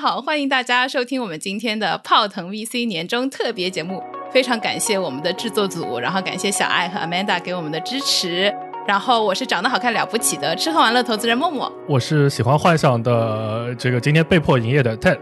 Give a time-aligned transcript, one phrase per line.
[0.00, 4.02] 好，欢迎大家收听我们今天的泡腾 VC 年终特别节目。
[4.32, 8.50] 非常感谢我们的制作组，然后感谢小爱和 Amanda 给我们的支持。
[8.88, 15.18] 然后我是长得好看了不起的吃喝玩乐投资人默默， 我是喜欢幻想的这个今天被迫营业的 Ted。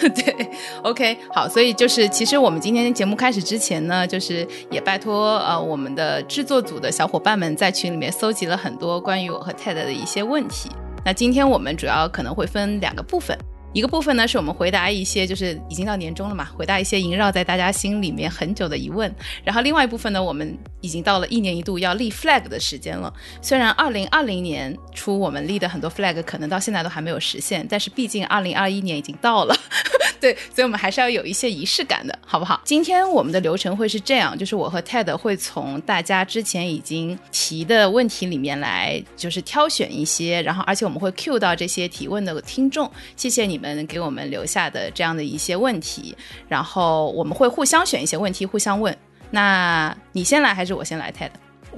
[0.00, 0.48] 对
[0.82, 10.70] ，OK，好，所以就是其实我们今天节目开始之前呢，就是也拜托呃我们的制作组的小伙伴们在群里面搜集了很多关于我和 Ted 的一些问题。
[11.04, 13.38] 那今天我们主要可能会分两个部分。
[13.72, 19.14] 一个部分呢，是我们回答一些，就是已经到年终了嘛，回答一些萦绕在大家心里面很久的疑问。
[19.44, 23.12] 然后另外一部分呢，我们已经到了一年一度要立 flag 的时间了。
[23.42, 29.54] 虽然二零二零年初我们立的很多 flag 可能到现在都还没有实现，但是毕竟二零二一年已经到了。
[30.18, 32.62] 对，所以我们还是要有一些仪式感的，好不好？
[32.64, 46.16] 今天我们的流程会是这样，就是我和 Ted 会从大家之前已经提的问题里面来，就是挑选一些，然后而且我们会 cue 到这些提问的听众，谢谢你们给我们留下的这样的一些问题，
[46.48, 48.96] 然后我们会互相选一些问题互相问。
[49.30, 51.30] 那你先来还是我先来，Ted？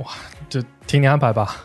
[0.03, 0.07] 哇，
[0.49, 1.65] 就听你安排吧。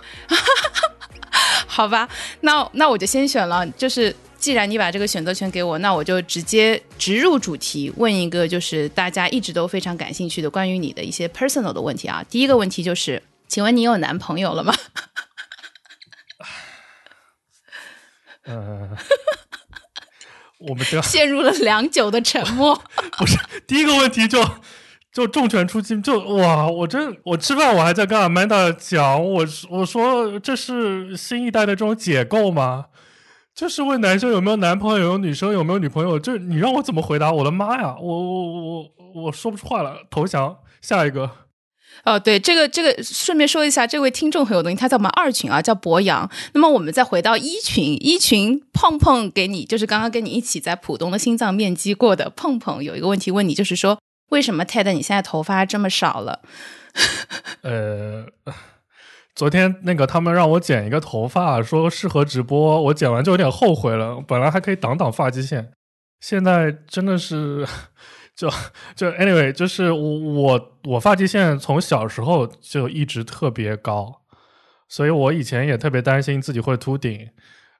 [1.67, 2.07] 好吧，
[2.41, 4.15] 那那我就先选了，就是。
[4.43, 12.21] 既然你把这个选择权给我，那我就直接直入主题，问一个就是大家一直都非常感兴趣的关于你的一些 personal 的问题啊。
[12.29, 14.75] 第一个问题就是，请问你有男朋友了吗？
[18.43, 18.89] 嗯，
[20.67, 22.75] 我们这陷入了良久的沉默。
[23.17, 24.43] 不是第一个问题就
[25.11, 26.67] 就重拳出击，就哇！
[26.67, 32.85] 我真我吃饭我还在跟 Amanda 讲，我我说这是新一代的这种解构吗？
[33.53, 37.31] 就是问男生有没有男朋友，女生有没有女朋友，这你让我怎么回答？
[37.31, 38.91] 我的妈呀，我我我
[39.25, 40.57] 我说不出话了，投降。
[40.81, 41.29] 下一个，
[42.03, 46.29] 哦，对，这个这个顺便说一下，这位听众很有东西，他在我们二群啊，叫博洋。
[46.53, 53.99] 那么我们再回到一群，一群碰碰给你，就是刚刚跟你一起在浦东的心脏面基过的碰碰，有一个问题问你，就是说
[54.29, 56.41] 为什么 Ted 你现在头发这么少了？
[57.63, 58.25] 呃。
[59.35, 64.21] 昨天那个他们让我剪一个头发，说适合直播，我剪完就有点后悔了。
[64.27, 65.71] 本来还可以挡挡发际线，
[66.21, 67.67] 现在真的是
[68.35, 68.49] 就
[68.95, 74.21] 就 anyway，就是我我我发际线从小时候就一直特别高，
[74.87, 77.29] 所以我以前也特别担心自己会秃顶，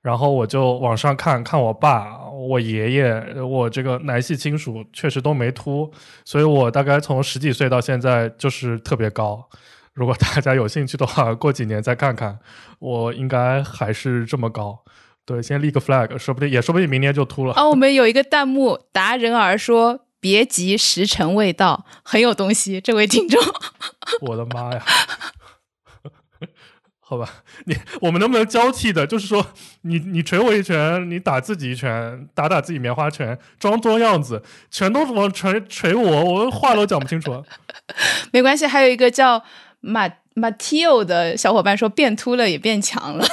[0.01, 5.91] 然后我就往上看看我爸、我爷爷、我这个男系亲属确实都没秃，
[6.23, 9.49] 所以我大概从十几岁到现在就是特别高。
[9.93, 12.39] 如果大家有兴趣的话，过几年再看看，
[12.79, 14.83] 我应该还是这么高。
[15.25, 17.53] 对，先立个 flag，说不定也说不定明年就秃了。
[17.53, 23.43] 啊，我们有一个弹幕达人儿说：“别急，时辰未到，很有东西。”这位听众，
[24.21, 24.81] 我的妈呀！
[27.05, 29.05] 好吧，你我们能不能交替的？
[29.05, 29.45] 就是说，
[29.81, 34.41] 你你捶我一拳，你打自己一拳，打打自己棉花拳，装装样子，
[34.71, 37.43] 全都往捶捶我，我话都讲不清楚。
[38.31, 39.43] 没关系，还有一个叫。
[39.85, 43.27] 马马蒂欧的小伙伴说变秃了也变强了，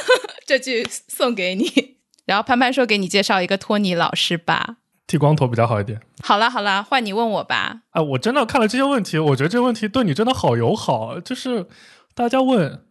[0.44, 1.98] 这句送给你。
[2.26, 4.78] 然后潘潘说给你介绍一个托尼老师吧，
[5.10, 6.00] 剃光头比较好一点。
[6.22, 7.80] 好啦好啦，换你问我吧。
[7.90, 11.18] 啊，我真的看了这些问题，我觉得这个问题对你真的好友好。
[11.18, 11.66] 就是
[12.14, 12.82] 大家问，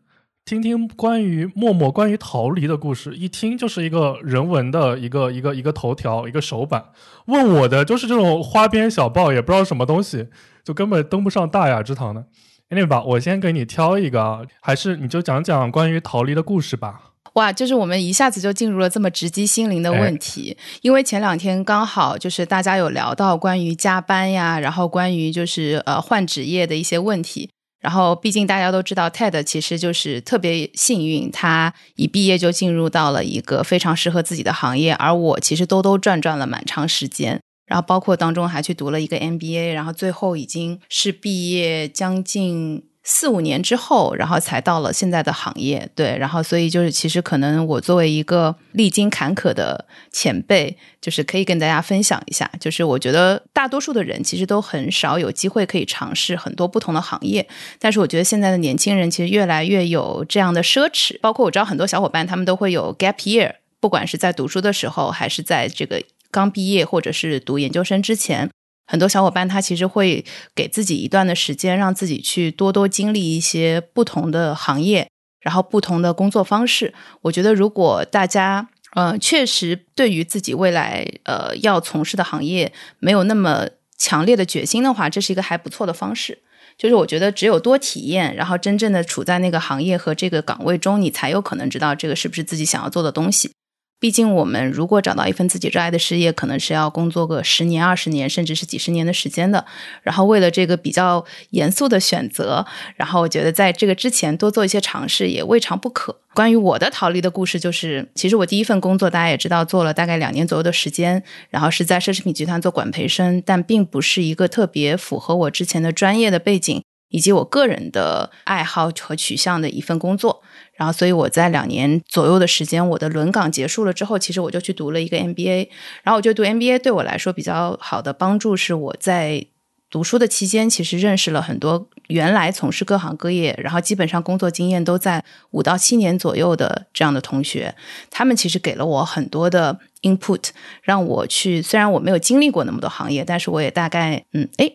[0.43, 6.87] 听听关于默默关于逃离的故事，一听就是一个人文的一个一个一个头条一个首版。
[7.27, 10.27] 问我的就是这种花边小报，也不知道什么东西，
[10.65, 12.25] 就根本登不上大雅之堂的。
[12.69, 17.08] Anyway 吧，我先给你挑一个，还是你就讲讲关于逃离的故事吧。
[17.39, 27.49] 哇，就是我们一下子就进入了这么直击心灵的问题，因为前两天刚好就是大家有聊到关于加班呀，然后关于就是呃换职业的一些问题。
[27.79, 37.39] 然后毕竟大家都知道，Ted 其实就是特别幸运，他一毕业就进入到了一个非常适合自己的行业，而我其实兜兜转转了蛮长时间。
[37.65, 45.89] 然后包括当中还去读了一个 MBA，然后最后已经是毕业将近四五年之后，然后才到了现在的行业。
[45.95, 57.47] 对，然后所以就是其实可能我作为一个历经坎坷的前辈，就是可以跟大家分享一下，就是我觉得大多数的人其实都很少有机会可以尝试很多不同的行业，
[57.79, 65.99] 但是我觉得现在的年轻人其实越来越有这样的奢侈，包括我知道很多小伙伴他们都会有 gap year，不管是在读书的时候还是在这个。
[66.31, 68.51] 刚毕业或者是读研究生之前，
[68.89, 70.25] 很多小伙伴他其实会
[70.55, 75.07] 给自己一段的时间，让自己去多多经历一些不同的行业，
[75.41, 76.91] 然后不同的工作方式。
[77.21, 86.39] 我觉得如果大家呃确实对于自己未来呃要从事的行业没有那么强烈的决心的话，这是一个还不错的方式。
[86.75, 93.51] 就是我觉得只有多体验，然后真正的处在那个行业和这个岗位中，你才有可能知道这个是不是自己想要做的东西。
[93.99, 99.65] 毕竟，我们如果找到一份自己热爱的事业，可能是要工作个十年、二十年，甚至是几十年的时间的。
[100.03, 102.65] 然后，为了这个比较严肃的选择，
[102.95, 106.15] 然后我觉得在这个之前多做一些尝试也未尝不可。
[106.33, 120.41] 关于我的逃离的故事，就是其实我第一份工作大家也知道，做了大概两年左右的时间，然后是在奢侈品集团做管培生，但并不是一个特别符合我之前的专业的背景以及我个人的爱好和取向的一份工作。
[120.73, 125.67] 然后，所以我在两年左右的时间，我的轮岗结束了之后，其实我就去读了一个 MBA。
[126.03, 129.45] 然后，我觉得读 MBA 对我来说比较好的帮助是，我在
[129.89, 135.21] 读书的期间，其实认识了很多原来从事各行各业，然后基本上工作经验都在
[135.51, 137.75] 五到七年左右的这样的同学。
[138.09, 140.49] 他们其实给了我很多的 input，
[140.81, 141.61] 让我去。
[141.61, 144.71] 虽然我没有经历过那么多行业，但是我也大概嗯，哎。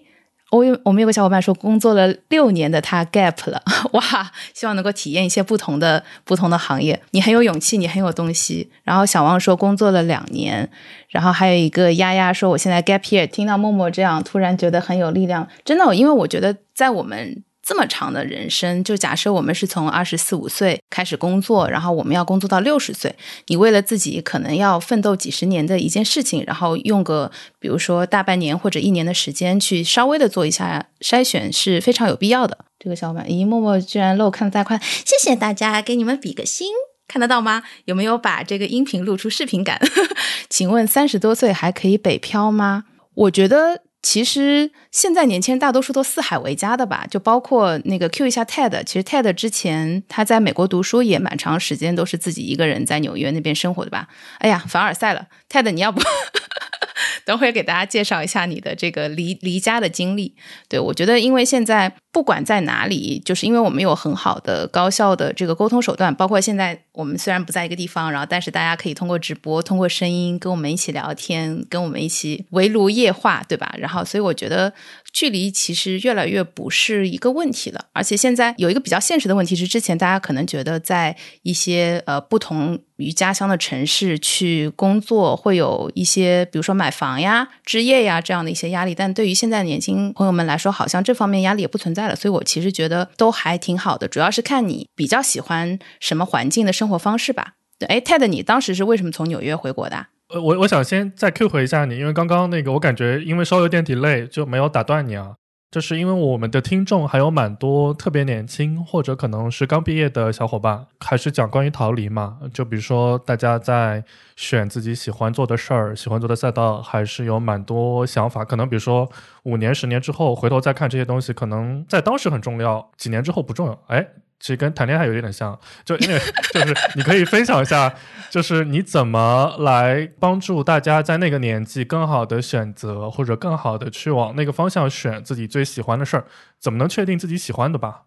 [0.55, 3.61] 我有我们有个小伙伴说，工作了六年的他 gap 了，
[3.93, 4.31] 哇！
[4.53, 7.01] 希望能够体验一些不同的不同的行业。
[7.11, 8.71] 你很有勇气，你很有东西。
[8.85, 10.69] 然后小王说工作了两年，
[11.09, 13.27] 然后还有一个丫丫说，我现在 gap year。
[13.27, 15.49] 听到默默这样，突然觉得很有力量。
[15.65, 17.43] 真的，因为我觉得在我们。
[17.67, 23.17] 这么长的人生，就假设我们是从二十四五岁开始工作，然后我们要工作到六十岁，
[23.47, 32.59] 你为了自己可能要奋斗几十年的一件事情，然后用个比如说大半年或者一年的时间去稍微的做一下筛选，是非常有必要的。
[32.79, 36.69] 这个小伙伴，咦，默默居然漏看的太快，谢谢大家，给你们比个心，
[37.09, 37.63] 看得到吗？
[37.87, 39.81] 有没有把这个音频录出视频感？
[40.51, 42.85] 请问三十多岁还可以北漂吗？
[43.15, 43.84] 我觉得。
[44.05, 48.85] 其实现在年轻人大多数都四海为家的吧，就包括那个 Q 一下 Ted。
[48.85, 54.07] 其实 Ted 之前他在美国读书也蛮长时间都是自己一个人在纽约那边生活的吧。
[54.41, 56.03] 哎呀，凡尔赛了，Ted，你要不？
[57.25, 60.37] 等会儿给大家介绍一下你的这个离离家的经历。
[60.69, 73.75] 对我觉得，因为现在不管在哪里，就是因为我们有很好的高效的这个沟通手段，包括现在我们虽然不在一个地方，然后但是大家可以通过直播、通过声音跟我们一起聊天，跟我们一起围炉夜话，对吧？
[73.77, 74.73] 然后，所以我觉得。
[75.13, 97.55] 距离其实越来越不是一个问题了，而且现在有一个比较现实的问题是，之前大家可能觉得在一些呃不同于家乡的城市去工作会有一些，比如说买房呀、置业呀这样的一些压力，但对于现在的年轻朋友们来说，好像这方面压力也不存在所以我其实觉得都还挺好的，主要是看你比较喜欢什么环境的生活方式吧。
[97.89, 100.07] 哎，Ted，你当时是为什么从纽约回国的？
[100.29, 105.35] 呃，我我想先再 Q 回一下你，因为刚刚那个我感觉因为稍微有点点累就没有打断你啊，
[105.75, 114.05] 就是因为我们的听众还有蛮多特别年轻或者可能是刚毕业的小伙伴，还是讲关于逃离嘛，就比如说大家在
[114.37, 119.11] 选自己喜欢做的事儿、喜欢做的赛道，还是有蛮多想法，可能比如说
[119.43, 124.07] 五年、十年之后回头再看这些东西，可能在当时很重要，几年之后不重要，哎。
[124.45, 126.21] 其实跟谈恋爱有一点像，就因为
[126.53, 127.95] 就是你可以分享一下，
[128.29, 136.27] 就是你怎么来帮助大家在那个年纪更好的选择，或者更好的去往那个方向选自己最喜欢的事儿，
[136.61, 138.03] 怎么能确定自己喜欢的吧？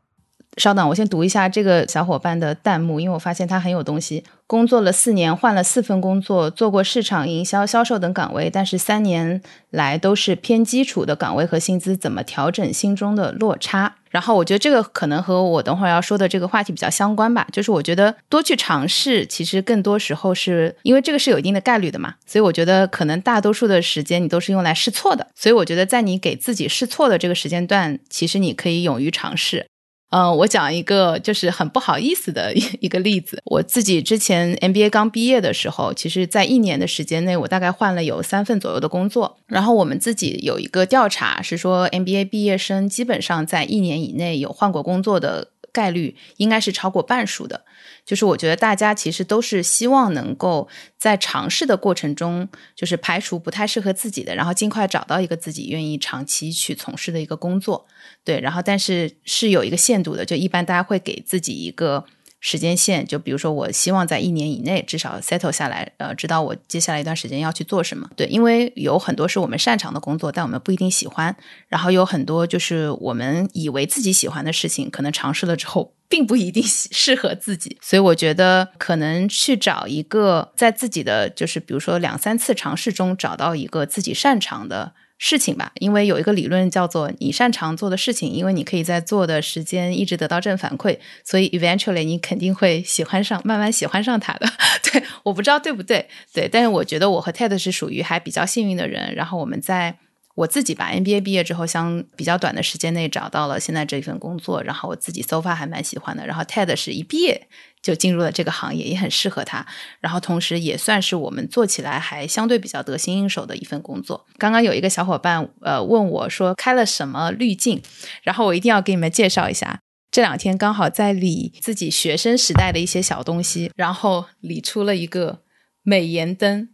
[0.58, 4.24] 稍等，我先读一下这个小伙伴的弹幕，因为我发现他很有东西。
[4.48, 13.96] 工作了四年，换了四份工作，做过市场营销、销售等岗位，但是三年来都是偏基础的岗位和薪资，怎么调整心中的落差？
[14.10, 17.46] 然后我觉得这个可能和我等会儿要说的这个话题比较相关吧。
[17.52, 25.28] 就是我觉得多去尝试，其实更多时候是因为这个是有一定的概率的嘛，所以我觉得可能大多数的时间你都是用来试错的。
[25.36, 29.68] 所以我觉得在你给自己试错的这个时间段，其实你可以勇于尝试。
[30.10, 33.42] 嗯，我讲一个就是很不好意思的一 个例子。
[33.46, 39.38] 我自己之前 MBA 刚毕业的时候，其实在一年的时间内，我大概换了有三份左右的工作。
[39.48, 47.66] 然后我们自己有一个调查是说，MBA 毕业生基本上在一年以内有换过工作的概率应该是超过半数的。
[48.08, 50.66] 就是我觉得大家其实都是希望能够
[50.98, 57.86] 在尝试的过程中，就是排除不太适合自己的，然后尽快找到一个自己愿意长期去从事的一个工作。
[58.24, 62.06] 对，然后但是是有一个限度的，就一般大家会给自己一个
[62.40, 68.10] 时间线，就比如说我希望在一年以内至少 settle 下来，呃，知道我接下来一段时间要去做什么。
[68.16, 71.36] 对，因为有很多是我们擅长的工作，但我们不一定喜欢，
[71.68, 75.97] 然后有很多就是我们以为自己喜欢的事情，可能尝试了之后。
[76.10, 94.48] 并不一定 适合自己，所以我觉得可能去找一个在自己的就是比如说两三次尝试中找到一个自己擅长的，事情吧，因为有一个理论叫做你擅长做的事情，因为你可以在做的时间一直得到正反馈，所以 eventually 你肯定会喜欢上，慢慢喜欢上它的。
[94.92, 99.14] 对，我不知道对不对，对，但是我觉得我和 Ted 是属于还比较幸运的人。
[99.16, 99.98] 然后我们在
[100.38, 106.28] 我自己把 MBA 毕业之后，相比较短的时间内找到了现在这份工作，然后我自己 so far 还蛮喜欢的。
[106.28, 107.48] 然后 Ted 是一毕业。
[107.80, 109.66] 就进入了这个行业，也很适合他。
[110.02, 114.26] 然后同时也算是我们做起来还相对比较得心应手的一份工作。
[114.38, 117.82] 刚刚有一个小伙伴呃问我说开了什么滤镜，
[118.24, 119.80] 然后我一定要给你们介绍一下。
[120.12, 125.44] 这两天刚好在理自己学生时代的一些小东西，然后理出了一个
[125.84, 126.68] 美颜灯，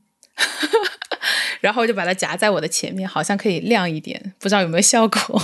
[1.63, 5.41] 然后我就把它夹在我的前面，好像可以亮一点，不知道有没有效果。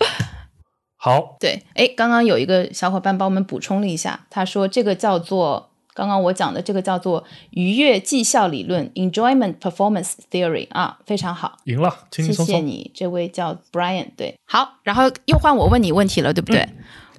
[1.00, 12.46] 好，对，哎，刚刚有一个小伙伴帮我们补充了一下，他说这个叫做刚刚我讲的这个叫做愉悦绩效理论 （Enjoyment Performance Theory） 啊，非常好，赢了，轻轻松松。
[12.46, 16.68] 谢谢你，这位叫 Brian，对，好，然后又换我问你问题了，对不对？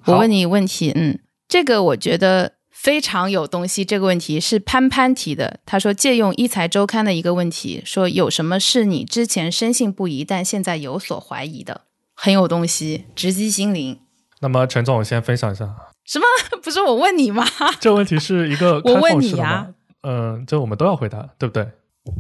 [0.06, 2.54] 我问你问题，嗯，这个我觉得
[2.86, 3.84] 非常有东西。
[3.84, 11.82] 这个问题是潘潘提的，他说借用一财周刊的一个问题，说有什么是你之前深信不疑，但现在有所怀疑的？
[12.14, 13.98] 很有东西，直击心灵。
[14.42, 15.66] 那么陈总先分享一下。
[16.06, 16.26] 什么？
[16.62, 17.44] 不是我问你吗？
[17.80, 19.74] 这问题是一个我问你呀。
[20.04, 21.64] 嗯，这我们都要回答，对不对？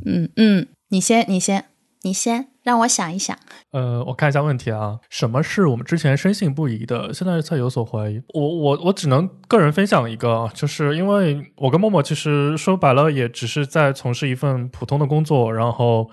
[0.03, 1.65] 嗯嗯，你先，你先，
[2.01, 3.37] 你先，让我想一想。
[3.71, 4.99] 呃，我看一下问题啊。
[5.09, 8.21] 什么是我们之前深信不疑的，现在才有所怀疑？
[8.33, 16.09] 我我我只能个人分享一个，就是因为我跟默默其实说白了，也只是在从事一份普通的工作，然后。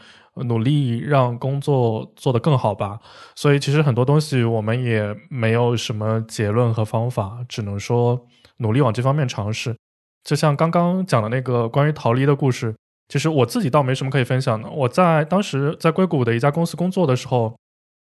[0.46, 2.98] 努力让工作做得更好吧，
[3.34, 8.18] 所以其实很多东西我们也没有什么结论和方法，只能说
[8.56, 9.76] 努力往这方面尝试。
[10.24, 12.74] 就像刚刚讲的那个关于逃离的故事，
[13.12, 14.70] 其实我自己倒没什么可以分享的。
[14.70, 17.54] 我在当时在硅谷的一家公司工作的时候，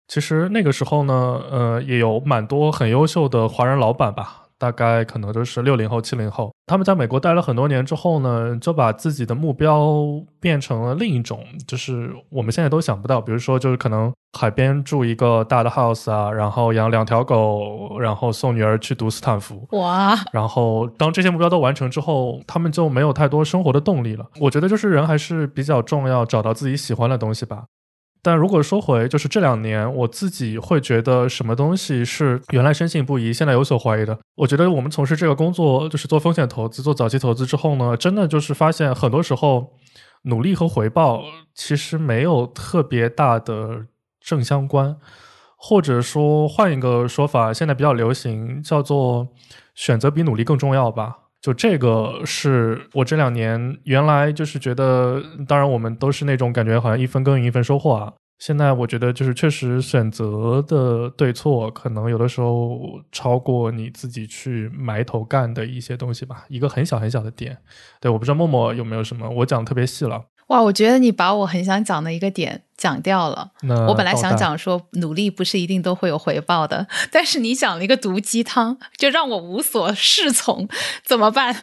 [0.10, 4.47] 其实那个时候呢，呃，也有蛮多很优秀的华人老板吧。
[4.60, 9.96] 大概可能就是六零后、七零后，他们在美国待了很多年之后呢，就把自己的目标
[10.40, 19.68] 变成了另一种，就是我们现在都想不到，比如说就是可能海边住一个大的 house 啊，然后养两条狗，然后送女儿去读斯坦福。
[19.72, 20.16] 哇！
[20.32, 24.26] 然后当这些目标都完成之后，他们就没有太多生活的动力了。
[24.40, 27.66] 我觉得就是人还是比较重要，找到自己喜欢的东西吧。
[28.28, 34.20] 但如果说回，就是这两年，我自己会觉得什么东西是原来深信不疑，现在有所怀疑的。
[34.36, 39.72] 我觉得我们从事这个工作，就是做风险投资、做早期投资之后呢，真的就是发现很多时候，
[40.24, 41.24] 努力和回报
[41.56, 43.86] 其实没有特别大的
[44.20, 44.98] 正相关，
[45.56, 49.30] 或者说换一个说法，现在比较流行叫做
[49.74, 51.27] 选择比努力更重要吧。
[51.42, 58.14] 就这个是我这两年原来就是觉得，当然我们都是那种感觉，好像一分耕耘一分收获啊。
[58.40, 62.80] 现在我觉得就是确实选择的对错，可能有的时候
[63.12, 66.46] 超过你自己去埋头干的一些东西吧。
[66.48, 67.58] 一个很小很小的点，
[68.00, 70.24] 对，我不知道默默有没有什么，我讲的特别细了。
[70.48, 73.52] 哇，我觉得你把我很想讲的一个点讲掉了。
[73.88, 80.68] 我本来想讲说努力不是一定都会有回报的，但是你讲了一个毒鸡汤，就让我无所适从，
[81.06, 81.56] 怎么办？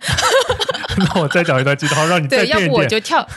[0.98, 3.26] 那我再讲一段鸡汤，让你对，要不我就跳。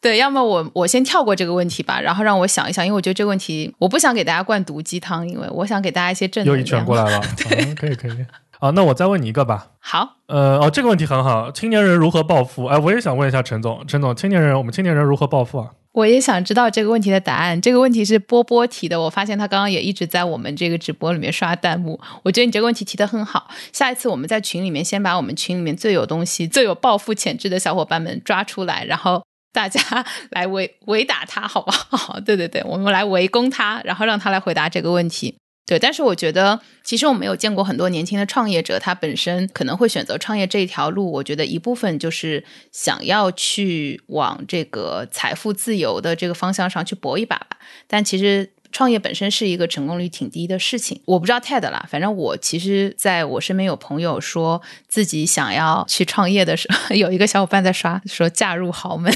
[0.00, 6.58] 对，要么我我先跳过这个问题吧，然后让我想一想，因为我觉得这个问题我不想给大家灌毒鸡汤，因为我想给大家一些正能量。
[6.58, 8.26] 又一拳过来了， 对，可以可以。
[8.64, 9.72] 好，那我再问你一个吧。
[9.78, 11.50] 好，呃，哦，这个问题很好。
[11.52, 12.64] 青年人如何暴富？
[12.64, 15.72] 哎，我也想问一下陈总，陈总，青年人，我们青年人如何暴富啊？
[15.92, 17.60] 我也想知道这个问题的答案。
[17.60, 22.00] 这个问题是波波提的，我发现他刚刚也一直在我们这个直播里面刷弹幕。
[22.22, 23.50] 我觉得你这个问题提的很好。
[23.70, 29.78] 下一次我们在群里面先把我们群里面最有东西、最有暴富潜质的小伙伴们抓出来，然后大家
[30.32, 32.18] 来围围打他，好不好？
[32.24, 35.36] 对对对，我们来围攻他，然后让他来回答这个问题。
[35.66, 41.10] 对，但是我觉得，其实我没有见过很多年轻的创业者，他本身可能会选择创业这一条路。
[41.10, 47.56] 我觉得一部分就是想要去往这个财富自由的这个方向上去搏一把吧。
[47.86, 51.00] 但其实创业本身是一个成功率挺低的事情。
[51.06, 59.10] 我不知道 Ted 啦，反正我其实在我身边有朋友说自己想要去创业的时候， 有一个小伙伴在刷说嫁入豪门。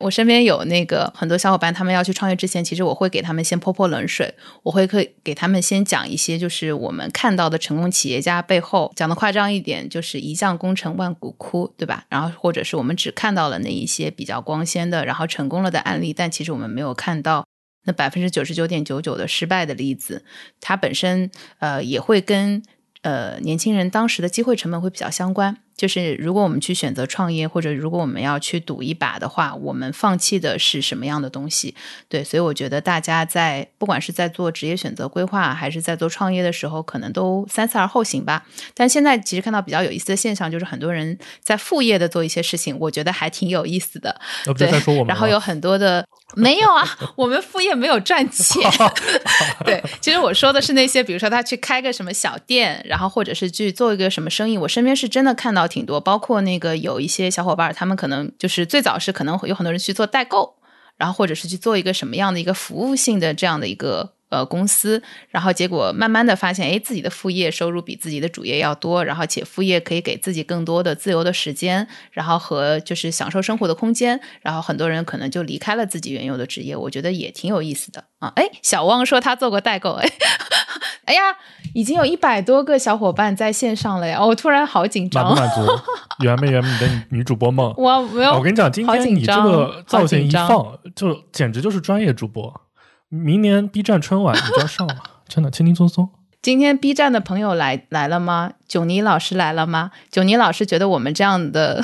[0.00, 12.04] 我身边有那个很多小伙伴，他们要去创业之前，其实我会给他们先泼泼冷水，我会可给他们先讲一些，就是我们看到的成功企业家背后，讲的夸张一点，就是一将功成万骨枯，对吧？
[12.08, 17.46] 然后或者是我们只看到了那一些比较光鲜的，然后成功了的案例，但其实我们没有看到
[17.84, 20.24] 那百分之九十九点九九的失败的例子，
[20.60, 22.62] 它本身呃也会跟。
[23.02, 31.74] 呃，年轻人当时的机会成本会比较相关，就是如果我们去选择创业，或者如果我们要去赌一把的话，我们放弃的是什么样的东西？
[32.08, 38.46] 对，所以我觉得大家在不管是在做职业选择规划，还是在做创业的时候，可能都三思而后行吧。
[38.74, 44.20] 但现在其实看到比较有意思的现象，就是很多人在副业的做一些事情，我觉得还挺有意思的。
[44.56, 44.70] 对，
[45.08, 48.62] 然后有很多的没有啊，我们副业没有赚钱。
[49.64, 60.56] 对，其实我说的是那些，比如说他去开个什么小店，然后或者是去做一个什么生意，我身边是真的看到挺多，包括那个有一些小伙伴，他们可能就是最早是可能有很多人去做代购，
[60.96, 64.12] 然后或者是去做一个什么样的一个服务性的这样的一个。
[64.30, 78.32] 呃，公司，然后结果慢慢的发现，哎，自己的副业收入比自己的主业要多，然后且副业可以给自己更多的自由的时间，然后和就是享受生活的空间，然后很多人可能就离开了自己原有的职业，我觉得也挺有意思的啊。
[78.34, 80.10] 哎，小汪说他做过代购，哎，
[81.06, 81.20] 哎呀，
[81.72, 85.82] 已经有一百多个小伙伴在线上了呀，我突然好紧张，满不满足？
[86.24, 87.72] 圆没圆你的女主播梦？
[87.78, 92.60] 我没有，我跟你讲，今天你这个造型一放，就简直就是专业主播。
[93.08, 94.96] 明年 B 站春晚你就要上了，
[95.28, 96.08] 真的轻轻松松。
[96.42, 98.52] 今天 B 站的朋友来来了吗？
[98.68, 99.90] 九妮老师来了吗？
[100.10, 101.82] 九妮老师觉得我们这样的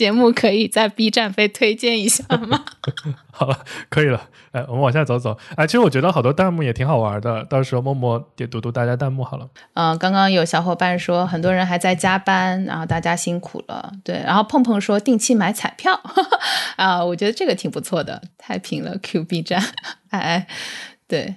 [0.00, 2.64] 节目可以在 B 站被推荐一下吗？
[3.30, 3.58] 好了，
[3.90, 4.30] 可以了。
[4.52, 5.36] 哎，我们往下走走。
[5.56, 9.46] 哎，其实我觉得好多弹幕也挺好玩的，到时候默默也读读大家弹幕好了。
[9.74, 13.92] 嗯，刚刚有小伙伴说很多人还在加班，然后大家辛苦了。
[14.02, 16.00] 对，然后碰碰说定期买彩票
[16.76, 18.22] 啊，我觉得这个挺不错的。
[18.38, 19.62] 太平了，Q B 站。
[20.08, 20.46] 哎哎，
[21.06, 21.36] 对。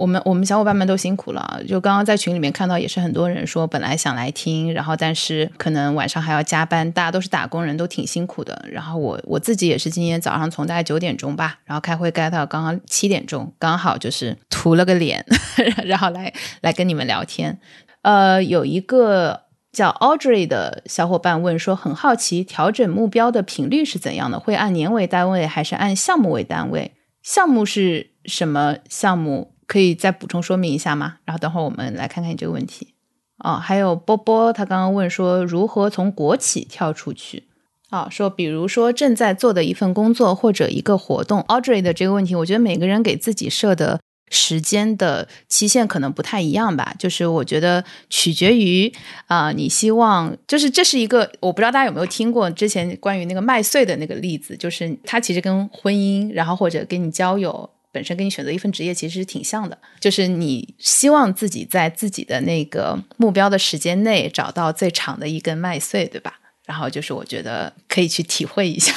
[0.00, 8.64] 我们我们小伙伴们都辛苦了，就刚刚在群里面看到，也是很多人说本来想来听，然后但是可能晚上还要加班，大家都是打工人，都挺辛苦的。
[8.72, 15.22] 然后我我自己也是今天早上从大概九点钟吧，然后开会开到刚刚七点钟，刚好就是涂了个脸，
[15.84, 17.58] 然后来来跟你们聊天。
[18.00, 24.40] 呃，有一个叫 Audrey 的小伙伴问说，很好奇调整目标的频率是怎样的？
[24.40, 26.92] 会按年为单位还是按项目为单位？
[27.22, 29.52] 项目是什么项目？
[29.70, 31.18] 可以再补充说明一下吗？
[31.24, 32.88] 然后等会儿我们来看看你这个问题。
[33.38, 37.44] 哦，还有波波，他刚刚问说如何从国企跳出去？
[37.90, 41.40] 啊，说比如说正在做的一份工作或者一个活动。
[41.42, 46.92] Audrey 的这个问题，我觉得每个人给自己设的时间的期限可能不太一样吧。
[46.98, 48.92] 就是我觉得取决于
[49.28, 57.70] 啊，你希望就是这是一个，我不知道大家有没有听过之前关于那个麦穗的那个例子，就是它其实跟婚姻，然后或者跟你交友。
[57.92, 66.38] 本身跟你选择一份职业其实是挺像的，就是你希望自己在自己的那个目标的时间内找到最长的一根麦穗，对吧？
[66.64, 68.94] 然后就是我觉得可以去体会一下。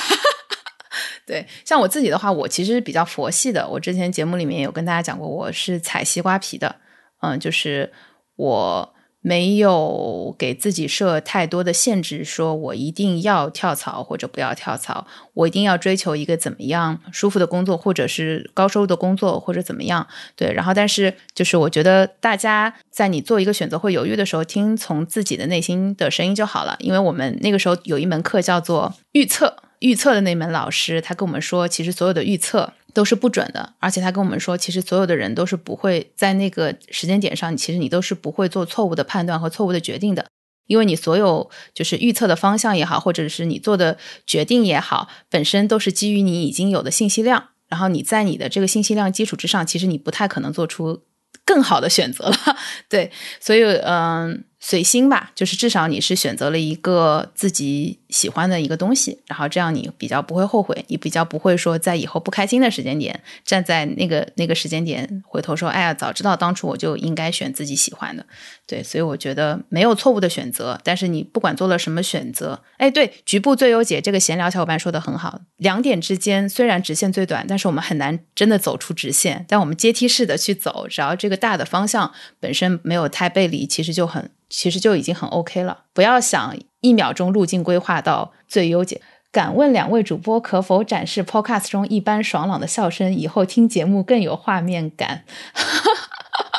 [1.25, 3.67] 对，像我自己的话，我其实比较佛系的。
[3.67, 6.75] 我之前节目里面有跟大家讲过，我是采西瓜皮的，
[7.21, 7.91] 嗯，就是
[8.35, 8.92] 我。
[9.23, 20.05] 没有给自己设太多的限制，说我一定要跳槽或者不要跳槽，我一定要追求一个怎么样舒服的工作，或者是高收入的工作，或者怎么样。
[20.35, 26.75] 对，然后但是就是我觉得大家在你做一个选择或犹豫的时候，听从自己的内心的声音就好了。
[26.79, 32.73] 因为我们那个时候有一门课叫做预测，预测的那门老师他跟我们说，其实所有的预测。
[32.93, 40.27] 都是不准的，而且他跟我们说，其实所有的人都是不会在那个时间点上，其实你都是不会做错误的判断和错误的决定的，
[40.67, 51.01] 因为你所有就是预测的方向也好，或者是你做的决定也好，本身都是基于你已经有的信息量，然后你在你的这个信息量基础之上，其实你不太可能做出
[51.43, 52.37] 更好的选择了，
[52.87, 54.45] 对，所以嗯。
[54.65, 68.25] 随心吧，就是至少你是选择了一个自己喜欢的一个东西，然后这样你比较不会后悔，你比较不会说在以后不开心的时间点，站在那个那个时间点回头说，哎呀，早知道当初我就应该选自己喜欢的。
[68.65, 84.31] 对，所以我觉得没有错误的选择，但是你不管做了什么选择，哎，对，局部最优解这个闲聊小伙伴说的很好，两点之间虽然直线最短，但是我们很难真的走出直线，但我们阶梯式的去走，只要这个大的方向本身没有太背离，其实就很。
[84.55, 89.01] 其实就已经很 OK 了，不要想一秒钟路径规划到最优解。
[89.31, 95.25] 敢问两位主播可否展示 Podcast 中一般爽朗的笑声，以后听节目更有画面感？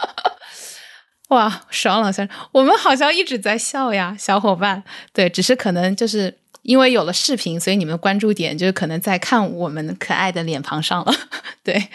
[1.30, 4.82] 哇，爽朗笑声，我们好像一直在笑呀，小伙伴。
[5.12, 11.14] 对，只是可能就是因为有了视频，所以你们关注点就是可能在看我们可爱的脸庞上了。
[11.62, 11.90] 对，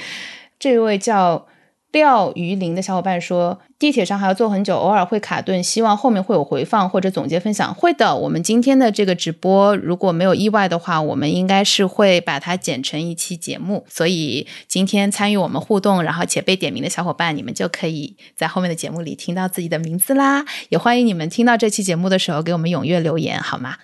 [0.57, 1.45] 这位叫。
[1.91, 7.73] 廖鱼林的小伙伴说，地铁上还要坐很久，偶尔会卡顿，希望后面会有回放或者总结分享。
[7.73, 13.86] 会的，我们今天的这个直播如果没有意外的话，我们应该是会把它剪成一期节目。
[13.89, 20.45] 所以今天参与我们互动，然后且被点名的小伙伴，你们就可以在后面的节目里听到自己的名字啦。
[20.69, 23.78] 也欢迎你们听到这期节目的时候给我们踊跃留言，好吗？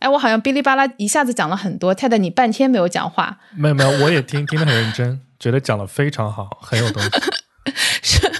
[0.00, 3.38] 哎，我好像哔哩吧啦一下子讲了很多，太太你半天没有讲话。
[3.54, 7.08] 没有没有，我也听听得很认真，觉得讲的非常好，很有东西。
[8.02, 8.30] 是，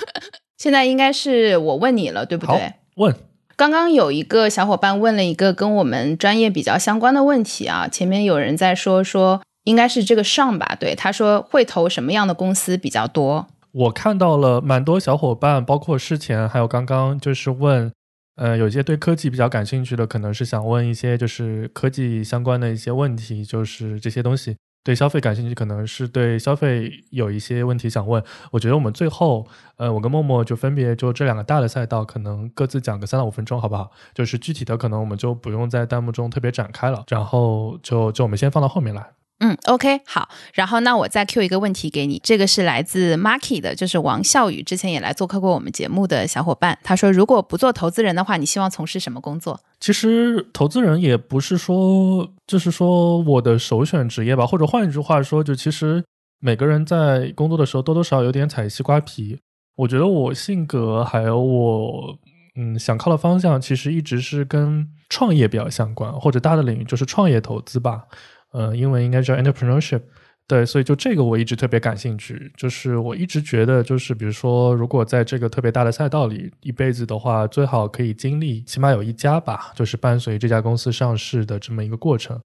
[0.58, 2.74] 现在应该是我问你了，对不对？
[2.96, 3.14] 问。
[3.56, 10.76] 刚刚有一个小伙伴问了一个跟我们专业比较相关的问题啊，前面有人在说说，应该是这个上吧？
[10.80, 13.46] 对，他说会投什么样的公司比较多？
[13.72, 17.92] 我看到了蛮多小伙伴，包括事前还有刚刚就是问。
[18.34, 24.56] 呃，有些对科技比较感兴趣的，可能是想问一些就是科技相关的一些问题，就是这些东西。
[24.84, 28.22] 对消费感兴趣，可能是对消费有一些问题想问。
[28.50, 33.92] 我觉得我们最后，呃，我跟默默就分别就这两个大的赛道，可能各自讲个三到五分钟，好不好？
[34.12, 39.10] 就是具体的，可能我们就不用在弹幕中特别展开了，然后就就我们先放到后面来。
[39.44, 49.58] 嗯，OK，好，然后那我再 Q 一个问题给你，这个是来自 Marky 的，就是王笑宇，之前也来做客过我们节目的小伙伴，他说，如果不做投资人的话，你希望从事什么工作？
[49.80, 56.04] 其实投资人也不是说，就是说我的首选职业吧，或者换一句话说，就其实
[56.38, 59.40] 每个人在工作的时候多多少少有点踩西瓜皮。
[59.74, 62.16] 我觉得我性格还有我，
[62.54, 68.04] 嗯，想靠的方向，其实一直是跟创业比较相关，或者大的领域就是创业投资吧。
[68.52, 70.02] 呃，英文应该叫 entrepreneurship，
[70.46, 72.52] 对，所以就这个我一直特别感兴趣。
[72.56, 82.38] 就是我一直觉得，就是比如说，如果在这个特别大的赛道里一辈子的话，最好可以经历起码有一家吧，就是伴随这家公司上市的这么一个过程。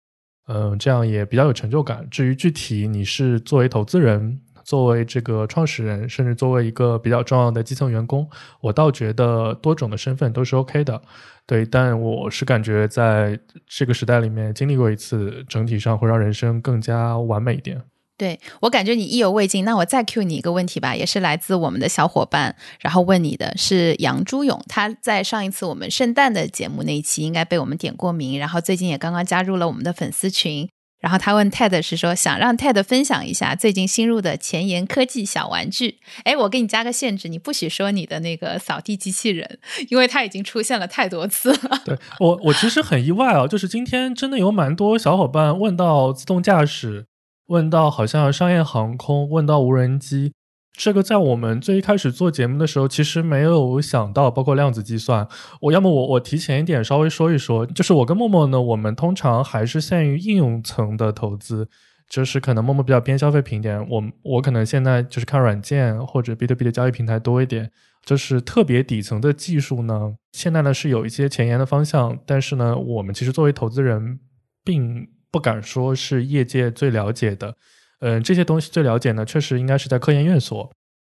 [0.48, 2.08] 嗯，这样也比较有成就感。
[2.10, 4.40] 至于具体你是作为投资人。
[4.68, 11.02] 作为这个创始人，甚至作为一个比较重要的基层员工，我倒觉得多种的身份都是 OK 的。
[11.46, 17.82] 对，但我是感觉在这个时代里面经历过一次，整体上会让人生更加完美一点。
[18.18, 30.68] 对我感觉你意犹未尽，那我再 Q 你一个问题吧，也是来自我们的小伙伴，然后问你的是杨朱勇，他在上一次我们圣诞的节目那一期应该被我们点过名，然后最近也刚刚加入了我们的粉丝群。
[31.00, 36.00] 然后他问 Ted 是说想让 Ted 分享一下最近新入的前沿科技小玩具。
[36.24, 41.82] 哎，我给你加个限制，你不许说你的那个扫地机器人，因为它已经出现了太多次了。
[41.86, 47.06] 对我，我其实很意外啊，就是今天真的有蛮多小伙伴问到自动驾驶，
[47.48, 50.34] 问到好像商业航空，问到无人机。
[50.78, 55.28] 这个在我们最一开始做节目的时候，其实没有想到，包括量子计算。
[55.60, 61.68] 我要么我我提前一点稍微说一说，就是我跟默默呢，我们通常还是限于应用层的投资，
[62.08, 67.72] 就是可能默默比较偏消费品点，我我可能现在就是看软件或者 B to B 的交易平台多一点，
[68.06, 74.20] 就是特别底层的技术呢，现在呢是有一些前沿的方向，但是呢，我们其实作为投资人，
[74.64, 77.56] 并不敢说是业界最了解的。
[78.00, 80.70] 嗯，这些东西最了解呢，确实应该是在科研院所。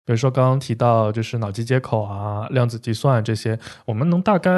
[0.07, 4.51] 比如说刚刚提到，就是脑机接口啊、量子计算这些，我们能大概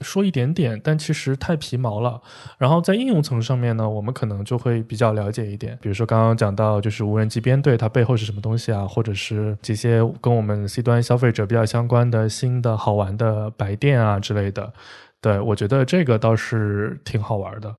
[0.00, 2.22] 说一点点，但其实太皮毛了。
[2.56, 5.78] 然后在应用层上面呢，我们可能就会比较了解一点。
[5.82, 14.72] 比如说刚刚讲到，就是无人机编队它背后是什么东西啊，或者是这些跟我们 C 端消费者比较相关的新的好玩的白电啊之类的。
[15.20, 17.74] 对我觉得这个倒是挺好玩的。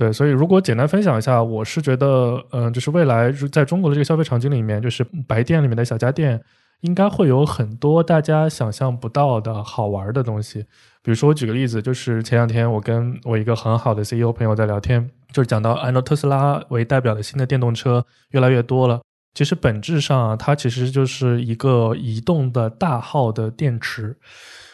[0.00, 6.42] 对，所以如果简单分享一下，我是觉得，嗯，就是未来在中国的这个消费场景里面，就是白店里面的小家电，
[6.80, 10.60] 应该会有很多大家想象不到的好玩的东西。
[11.02, 19.02] 比如说，我举个例子，就是前两天我跟我一个很好的 CEO 朋友在聊天，就是讲到按照特斯拉为代表的新的电动车越来越多了，
[19.34, 24.16] 其实本质上啊，它其实就是一个移动的大号的电池。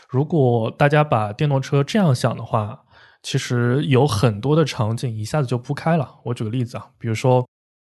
[0.09, 2.83] 如果大家把电动车这样想的话，
[3.27, 6.21] 其实有很多的场景一下子就铺开了。
[6.27, 7.45] 我举个例子啊，比如说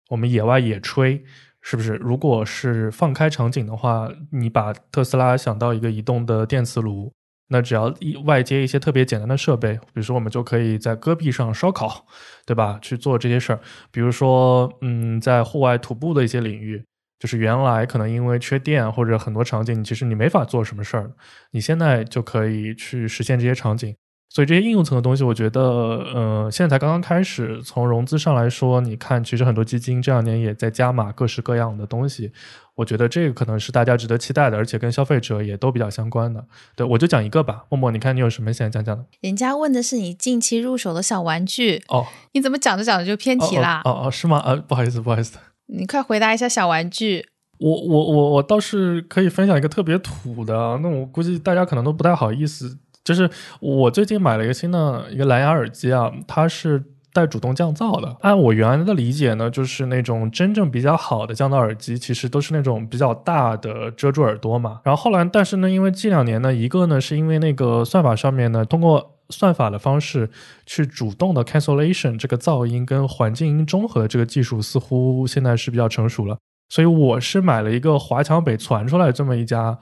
[0.07, 1.21] 我们野外野炊，
[1.61, 1.95] 是不是？
[1.95, 7.11] 如果是放开场景的话，你把特斯拉想到一个移动的电磁炉，
[7.49, 12.05] 那只要一外接一些特别简单的设备，比如说我们就可以在戈壁上烧烤，
[12.45, 12.79] 对吧？
[12.81, 13.59] 去做这些事儿。
[13.91, 16.81] 比如说，嗯，在户外徒步的一些领域，
[17.19, 21.11] 就是原来可能因为缺电或者很多场景，其实你没法做什么事儿，
[21.51, 23.93] 你现在就可以去实现这些场景。
[24.35, 27.63] 所以这些应用层的东西，我觉得，呃，现在才刚刚开始。
[27.63, 32.33] 从融资上来说，你看，其实很多基金这两年也在加码各式各样的东西。
[32.75, 36.43] 我觉得这个可能是大家值得期待的，而且跟消费者也都比较相关的。
[36.75, 39.05] 对我就讲一个吧，默默，你看你有什么想讲讲的？
[39.21, 43.83] 人家问的是你近期入手的小玩具哦，你怎么讲着讲着就偏题啦？
[43.85, 44.43] 哦哦，是吗？
[44.45, 45.37] 呃，不好意思，不好意思。
[45.67, 47.25] 你快回答一下小玩具。
[47.57, 52.79] 我我我我倒是可以分享一个特别土的，那我估计大家可能都不太好意思。
[53.05, 53.29] 就是
[53.61, 58.17] 我最近买了一个新的一个蓝牙耳机啊，它是带主动降噪的。
[58.21, 64.81] 按我原来的理解呢，就是那种真正比较好的降噪耳机，其实都是那种比较大的遮住耳朵嘛。
[64.83, 70.29] 然后后来，但是呢，因为近两年呢，一个呢是因为那个算法上面呢，通过算法的方式
[70.65, 76.37] 去主动的 cancellation 这个噪音跟环境音中和的这个技术，似乎现在是比较成熟了。
[76.69, 79.77] 所以我是买了一个华强北传出来这么一家，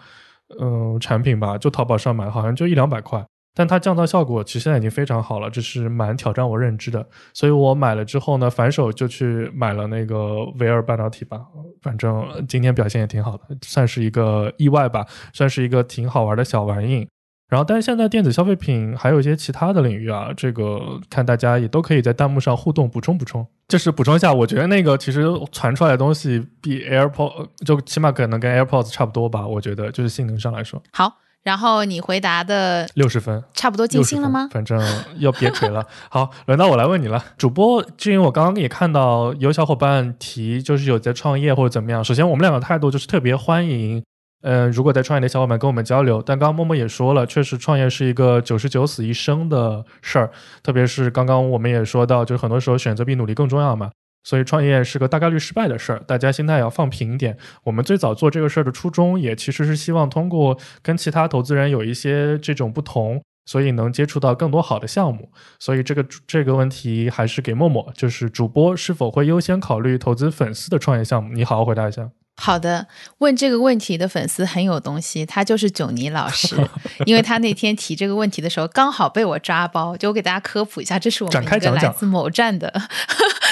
[0.59, 7.05] 嗯，产品吧，就淘宝上买，好像就一两百块，但它降噪效果其实现在已经非常好了，这是蛮挑战我认知的。
[7.33, 11.41] 所以我买了之后呢，反手就去买了那个维尔半导体吧，
[11.81, 17.07] 反正今天表现也挺好的，算是一个意外吧，算是一个挺好玩的小玩意。
[17.53, 23.45] 然后，但是现在电子消费品还有一些其他的领域啊，这个看大家也都可以在弹幕上互动补充补充。
[23.67, 29.45] 就是补充一下，我觉得那个其实传出来的东西比 AirPod 就起码可能跟 AirPods 差不多吧。
[29.45, 30.81] 我觉得就是性能上来说。
[30.91, 34.49] 好，然后你回答的六十分，差不多尽兴了吗？
[34.51, 34.81] 反正
[35.19, 35.85] 要别锤了。
[36.09, 42.03] 好，轮到我来问你了，主播，至于我刚刚也看到有小伙伴提，就是有在创业或者怎么样。
[42.03, 44.03] 首先，我们两个态度就是特别欢迎。
[44.43, 53.91] 嗯，如果在创业的小伙伴跟我们交流，但刚刚默默也说了，确实创业是一个九十九死一生的事儿，特别是刚刚我们也说到，就是很多时候选择比努力更重要嘛，
[54.25, 57.37] 所以创业是个大概率失败的事儿，大家心态要放平一点。
[57.63, 65.31] 我们最早做这个事儿的初衷，也其实是希望通过跟其他投资人有一些这种不同，所以能接触到更多好的项目。
[65.57, 71.33] 所以这个这个问题还是给默默，就是主播是否会优先考虑投资粉丝的创业项目？
[71.33, 72.09] 你好好回答一下。
[72.35, 72.87] 好的，
[73.19, 76.57] 问这个问题的粉丝很有东西，他就是囧尼老师，
[77.05, 82.73] 因为他那天提这个问题的时候，刚好被我抓包，就我给大家科普一下，这是我们一个来自某站的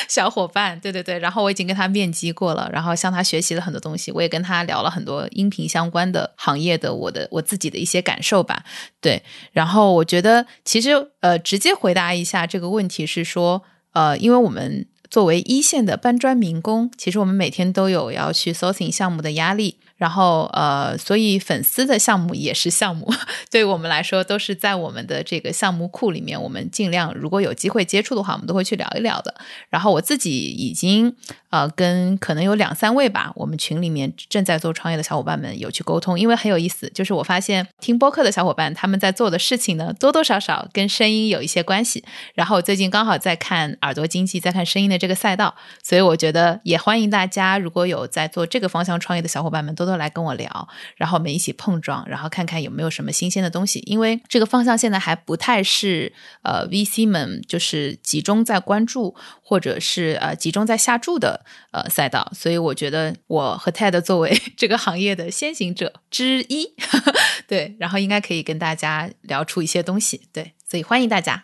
[0.10, 8.64] 小伙伴，对对对，然后我已经跟他面基过了，然后向他学习了很多东西，我也跟他聊了很多音频相关的行业的我的我自己的一些感受吧，
[9.00, 13.62] 对，然后我觉得其实呃，直接回答一下这个问题是说，
[13.94, 14.88] 呃，因为我们。
[15.12, 19.76] 作为一线的搬砖民工，其实我们每天都有要去 sourcing 项目的压力。
[20.02, 23.08] 然后，呃，所以粉丝的项目也是项目，
[23.52, 26.42] 对于我们来说都是在我们的这个项目库里面。
[26.42, 29.32] 我们尽量如果有机会接触的话，我们都会去聊一聊的。
[29.70, 31.16] 然后我自己已经
[31.52, 36.90] 呃跟可能有两三位吧，我们群里面正在做创业的小伙伴们有去沟通，因为很有意思。
[36.96, 42.04] 就是我发现听播客的小伙伴他们在做的事情呢，多多少少跟声音有一些关系。
[42.34, 49.91] 然后最近刚好在看耳朵经济，在看声音的这个赛道，所以我觉得也欢迎大家如果有在做这个方向创业的小伙伴们多多。
[49.92, 53.80] 都来跟我聊，然后我们一起碰撞，然后看看有没有什么新鲜的东西。
[53.86, 66.74] 因为这个方向现在还不太是呃 VC 们就是集中在关注或者是呃集中在下注的呃赛道，所以我觉得我和 Ted 作为 这个行业的先行者之一，
[67.48, 70.30] 对，然后应该可以跟大家聊出一些东西。
[70.32, 71.44] 对，所以欢迎大家。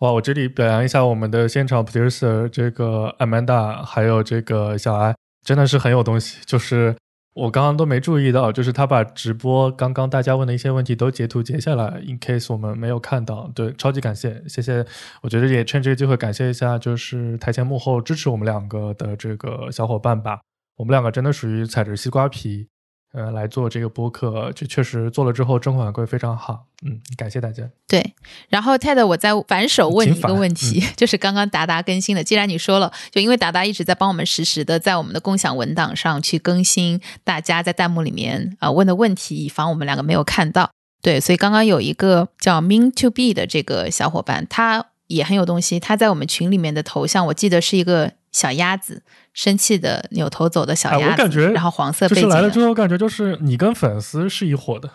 [0.00, 6.96] 哇，我这里表扬一下我们的现场 producer 这个 Amanda，还有这个小艾，真的是很有东西，就是。
[7.34, 14.86] 我刚刚都没注意到，就是他把直播刚刚大家问的一些问题都截图截下来，in case 我们没有看到，对，超级感谢，谢谢。
[15.20, 20.40] 我觉得也趁这个机会感谢一下，就是台前幕后支持我们两个的这个小伙伴吧，
[20.76, 22.68] 我们两个真的属于踩着西瓜皮。
[23.14, 26.66] 呃，来做这个播客，就确实做了之后，正反馈非常好。
[26.84, 27.62] 嗯，感谢大家。
[27.86, 28.14] 对，
[28.48, 40.68] 然后 Ted，我再反手问你一个问题， 就是刚刚达达更新的，既然你说了，就因为达达一直在帮我们实时的在我们的共享文档上去更新大家在弹幕里面啊问的问题，以防我们两个没有看到。
[41.00, 45.78] 对，所以刚刚有一个叫 Mean to Be 的这个小伙伴，他也很有东西。
[45.78, 49.04] 他在我们群里面的头像，我记得是一个小鸭子。
[49.34, 54.88] 生气的扭头走的小鸭子，我感觉，然后黄色背景来了之后，感觉就是你跟粉丝是一伙的，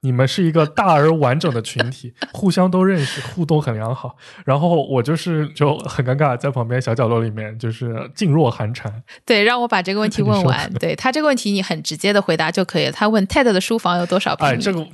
[0.00, 4.16] 你们是一个大而完整的群体，互相都认识，互动很良好。
[4.44, 8.92] 然后我就是就很尴尬，在旁边小角落里面就是噤若寒蝉。
[9.24, 10.70] 对，让我把这个问题 问完。
[10.74, 12.92] 对他这个问题，你很直接的回答就可以了。
[12.92, 14.54] 他问 TED 的书房有多少平米？
[14.54, 14.86] 哎，这个，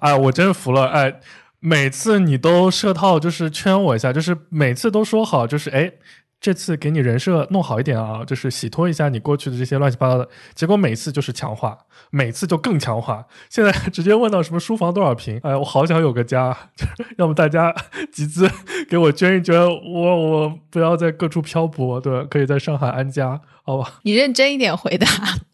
[0.00, 0.86] 哎，我真服了。
[0.86, 1.20] 哎，
[1.58, 5.90] 每次你都设套，就是圈我一下，就是每次都说好，就是哎。
[6.38, 10.28] 这次给你人设弄好一点啊，就是洗脱一下你过去的这些乱七八糟的。
[10.54, 11.76] 结果每次就是强化，
[12.10, 13.24] 每次就更强化。
[13.48, 15.40] 现在直接问到什么书房多少平？
[15.42, 16.56] 哎，我好想有个家，
[17.18, 17.74] 要么大家
[18.12, 18.48] 集资
[18.88, 23.94] 给我捐一捐，我我不要在各处漂泊，对，可以在上海安家，好吧？
[24.04, 25.06] 你认真一点回答，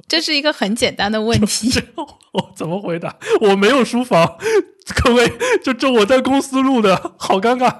[0.08, 1.70] 这是一个很简单的问题。
[2.32, 3.16] 我怎么回答？
[3.40, 4.36] 我没有书房，
[5.02, 7.72] 各位，就这我在公司录的，好尴尬。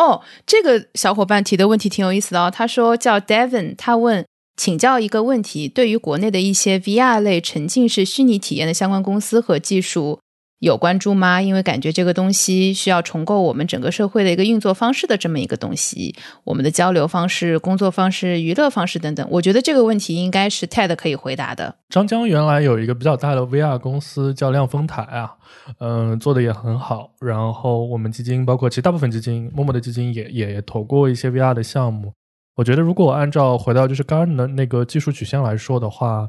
[0.00, 2.50] 哦，这个小伙伴提的问题挺有意思的哦。
[2.50, 4.24] 他说叫 Devin，他问
[4.56, 10.18] 请教一个问题：对于国内的一些 VR 类沉浸式虚拟体验的相关公司和技术。
[10.60, 11.40] 有关注吗？
[11.40, 19.26] 因为感觉这个东西需要重构我们整个社会的一个运作方式的这么一个东西，我们的交流方式、工作方式、娱乐方式等等。
[19.30, 21.76] 我觉得这个问题应该是 TED 可以回答的。
[21.88, 25.32] 张江原来有一个比较大的 VR 公司叫亮丰台啊，
[25.78, 27.10] 嗯，做的也很好。
[27.20, 32.12] 然后我们基金，包括其实大部分基金，默默的基金也也投过一些 VR 的项目。
[32.56, 36.28] 我觉得如果按照回到就是刚刚的那个技术曲线来说的话。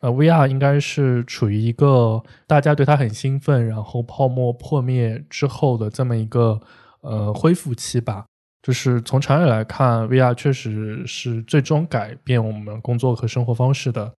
[0.00, 6.60] 呃，VR 应该是处于一个大家对它很兴奋，然后泡沫破灭之后的这么一个
[7.00, 8.24] 呃恢复期吧。
[8.62, 14.12] 就是从长远来看，VR 确实是最终改变我们工作和生活方式的。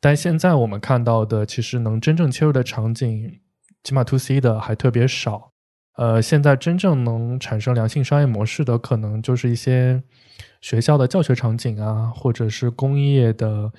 [0.00, 3.40] 但现在我们看到的，其实能真正切入的场景，
[3.84, 5.50] 起码 To C 的还特别少。
[5.96, 10.02] 呃，现在真正能产生良性商业模式的，可能就是一些
[10.60, 13.70] 学校的教学场景啊，或者是工业的。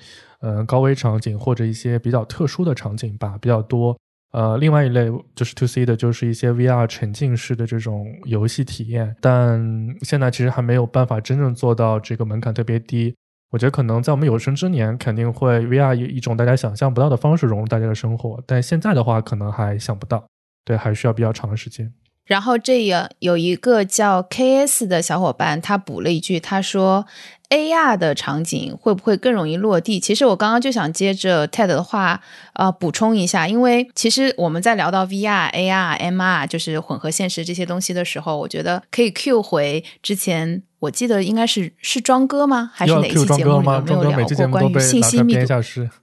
[0.42, 3.96] 嗯，高危场景或者一些比较特殊的场景吧，比较多。
[4.32, 9.60] 呃，另外一类就是 to C 的，就是一些 VR 沉浸式的这种游戏体验，但
[10.00, 13.14] 现在其实还没有办法真正做到这个门槛特别低。
[13.50, 20.24] 我觉得可能在我们有生之年，肯定会 VR 以一种大家想象不到的方式融入大家的生活，但现在的话，可能还想不到，
[20.64, 21.92] 对，还需要比较长的时间。
[22.24, 27.06] 然后这也有一个叫 KS 的小伙伴，他补了一句，他说。
[27.52, 30.00] AR 的场景会不会更容易落地？
[30.00, 32.20] 其实我刚刚就想接着 TED 的话，
[32.54, 42.70] 呃，补充一下，因为其实我们在聊到 VR、AR、MR，就是混合现实这些东西的时候，我觉得可以 Q 回之前，我记得应该是是庄哥吗？
[42.72, 45.54] 还是哪期节目里面没有聊过关于信息密度？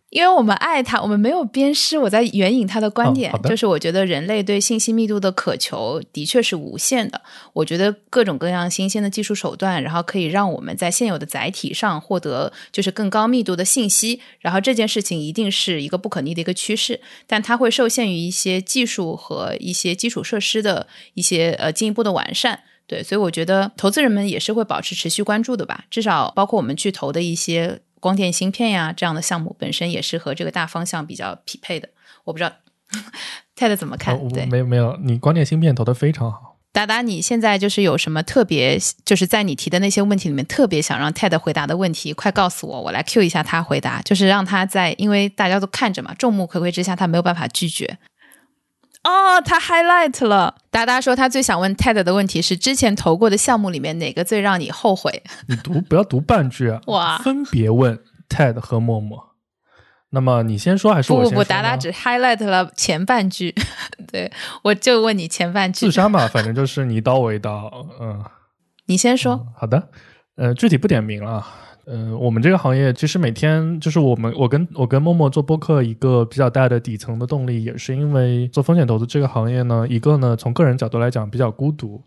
[0.09, 1.95] 因为我们爱他，我们没有鞭尸。
[1.95, 7.21] 我在援引他的观点，就是我觉得人类对信息密度的渴求的确是无限的。
[7.53, 14.19] 我觉得各种各样新鲜的技术手段，然后可以让我们在现有的载体上获得就是更高密度的信息。
[14.39, 22.63] 然后这件事情一定是一个不可逆的一个趋势，但它会受限于一些技术和一些基础设施的一些呃进一步的完善。
[22.88, 25.86] 对，所以我觉得投资人们也是会保持持续关注的吧。
[25.91, 27.82] 至少包括我们去投的一些。
[28.02, 31.89] 光电芯片呀，这样的项目本身也是和这个大方向比较匹配的。
[32.23, 32.54] 我不知道
[33.58, 34.17] Ted 怎么看？
[34.30, 36.48] 对，没有没有，你光电芯片投的非常好。
[36.79, 47.97] 达达，你现在就是有什么特别，就是在你提的那些问题里面，特别想让 Ted 回答的问题，快告诉我，我来 Q 一下他回答，就是让他在，因为大家都看着嘛，众目睽睽之下，他没有办法拒绝。
[49.03, 50.55] 哦，他 highlight 了。
[50.71, 55.21] 达达说他最想问 Ted 的问题是：之前投过的项目里面哪个最让你后悔？
[55.47, 56.81] 你读不要读半句啊！
[56.87, 59.28] 哇，分别问 Ted 和默默。
[60.12, 61.32] 那么你先说还是我先说？
[61.32, 63.54] 不不，达达只 highlight 了前半句。
[64.12, 64.32] 对，
[64.63, 65.86] 我就问你前半句。
[65.86, 67.72] 自杀 嘛，反正就是你一刀我一刀。
[68.00, 68.24] 嗯，
[68.88, 69.48] 你先说。
[69.56, 69.89] 好的，
[70.36, 71.45] 呃，具体不点名了。
[71.91, 82.04] 嗯，我们这个行业其实每天就是我们我跟我跟默默做播客一个比较大的底层的动力，也是因为做风险投资这个行业呢，一个呢从个人角度来讲比较孤独，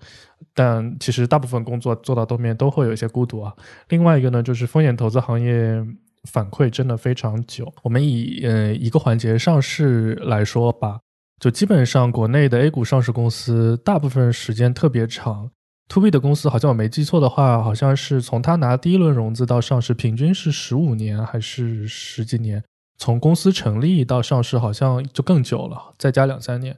[0.54, 3.52] 但其实大部分工作做到后面都会有一些孤独啊。
[3.88, 5.84] 另外一个呢，就是风险投资行业
[6.30, 7.72] 反馈真的非常久。
[7.82, 11.00] 我们以呃一个环节上市来说吧，
[11.40, 15.50] 就基本上国内的 A 股上市公司大部分时间特别长。
[15.88, 22.62] To B 的公司好像我没记错的话，好像是从他拿第一轮融资到上市，平均是十五年还是十几年？
[22.96, 26.74] 从公司成立到上市好像就更久了，再加两三年。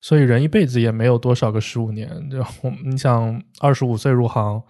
[0.00, 2.28] 所以人一辈子也没有多少个十五年。
[2.28, 4.62] 就我你想，二十五岁入行，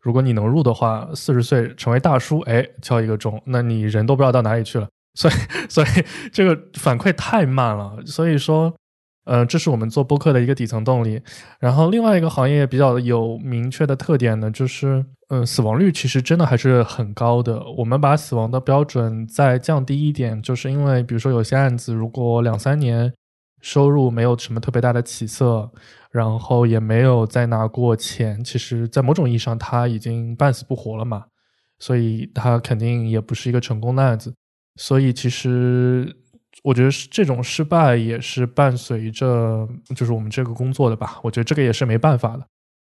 [0.00, 4.88] 如果你能入的话，四十岁成为大叔，哎，敲一个钟，那你人都不知道到哪里去了。
[5.14, 5.34] 所以，
[5.68, 5.86] 所以
[6.32, 7.96] 这个反馈太慢了。
[8.06, 8.74] 所以说。
[9.24, 11.20] 嗯，这是我们做播客的一个底层动力。
[11.60, 17.62] 然后另外一个行业比较有明确的特点呢，就是嗯，死亡率其实真的还是很高的。
[17.76, 23.12] 我们把死亡的标准再降低一点，就是因为比如说有些案子，如果两三年
[23.60, 25.70] 收入没有什么特别大的起色，
[26.10, 31.26] 然后也没有再拿过钱，其实在某种意义上他已经半死不活了嘛，
[31.78, 34.34] 所以他肯定也不是一个成功的案子。
[34.76, 36.16] 所以其实。
[36.64, 41.18] 我觉得是这种失败也是伴随着就是我们这个工作的吧。
[41.22, 42.46] 我觉得这个也是没办法的。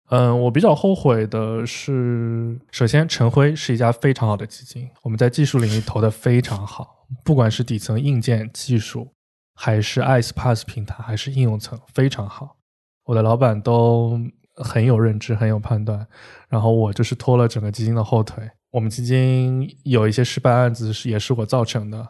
[0.09, 9.07] 嗯，我比较后悔的是，首先晨辉是一家非常好的基金，我们在技术领域投的非常好，不管是底层硬件技术，
[9.55, 12.57] 还是 iSPaaS 平台，还是应用层，非常好。
[13.05, 14.19] 我的老板都
[14.55, 16.05] 很有认知，很有判断，
[16.49, 18.49] 然后我就是拖了整个基金的后腿。
[18.71, 22.07] 我们基金有一些失败案子是也是我造成的。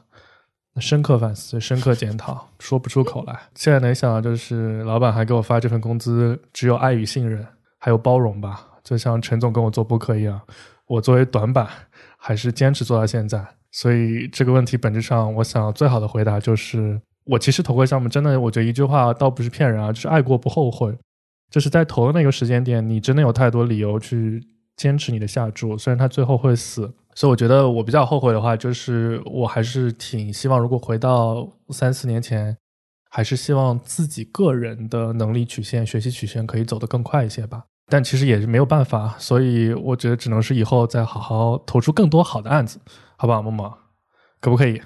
[0.80, 3.40] 深刻反思，深刻检讨，说不出口来。
[3.54, 7.46] 现在能想到就是，老板还给我发这份工资，只有爱与信任，
[7.78, 8.68] 还有包容吧。
[8.84, 10.42] 就像陈总跟我做播客一样，
[10.88, 11.68] 我作为短板，
[12.18, 13.46] 还是坚持做到现在。
[13.72, 20.98] 所以这个问题本质上，我想最好的回答就是，我其实投过项目，真的，我觉得一句话倒不是骗人啊，就是爱过不后悔。
[21.50, 24.44] 就是在投的那个时间点，你真的有太多理由去
[24.76, 26.92] 坚持你的下注，虽然他最后会死。
[27.14, 32.58] 所以我觉得我比较后悔的话，就是我还是挺希望，如果回到三四年前，
[33.12, 37.66] 还是希望自己个人的能力曲线、学习曲线可以走得更快一些吧。
[37.88, 42.80] 但其实也是没有办法，所以我觉得只能是以后再好好投出更多好的案子，
[43.16, 43.72] 好不好，默默？
[44.42, 44.82] 可不可以？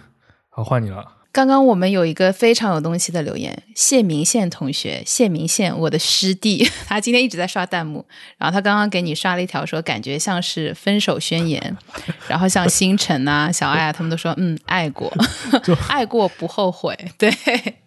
[0.49, 1.16] 好，换你了。
[1.31, 8.03] 刚刚我们有一个非常有东西的留言，谢明宪同学，谢明宪，我的师弟， 他今天一直在刷弹幕，
[8.37, 11.77] 然后他刚刚给你刷了一条，说感觉像是分手宣言，
[12.27, 15.13] 然后像星辰啊、小爱啊，他们都说嗯，爱过，
[15.63, 17.31] 就爱过不后悔，对，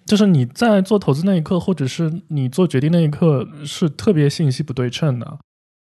[0.06, 5.38] 就是你在做投资那一刻，或者是你做决定那一刻，是特别信息不对称的，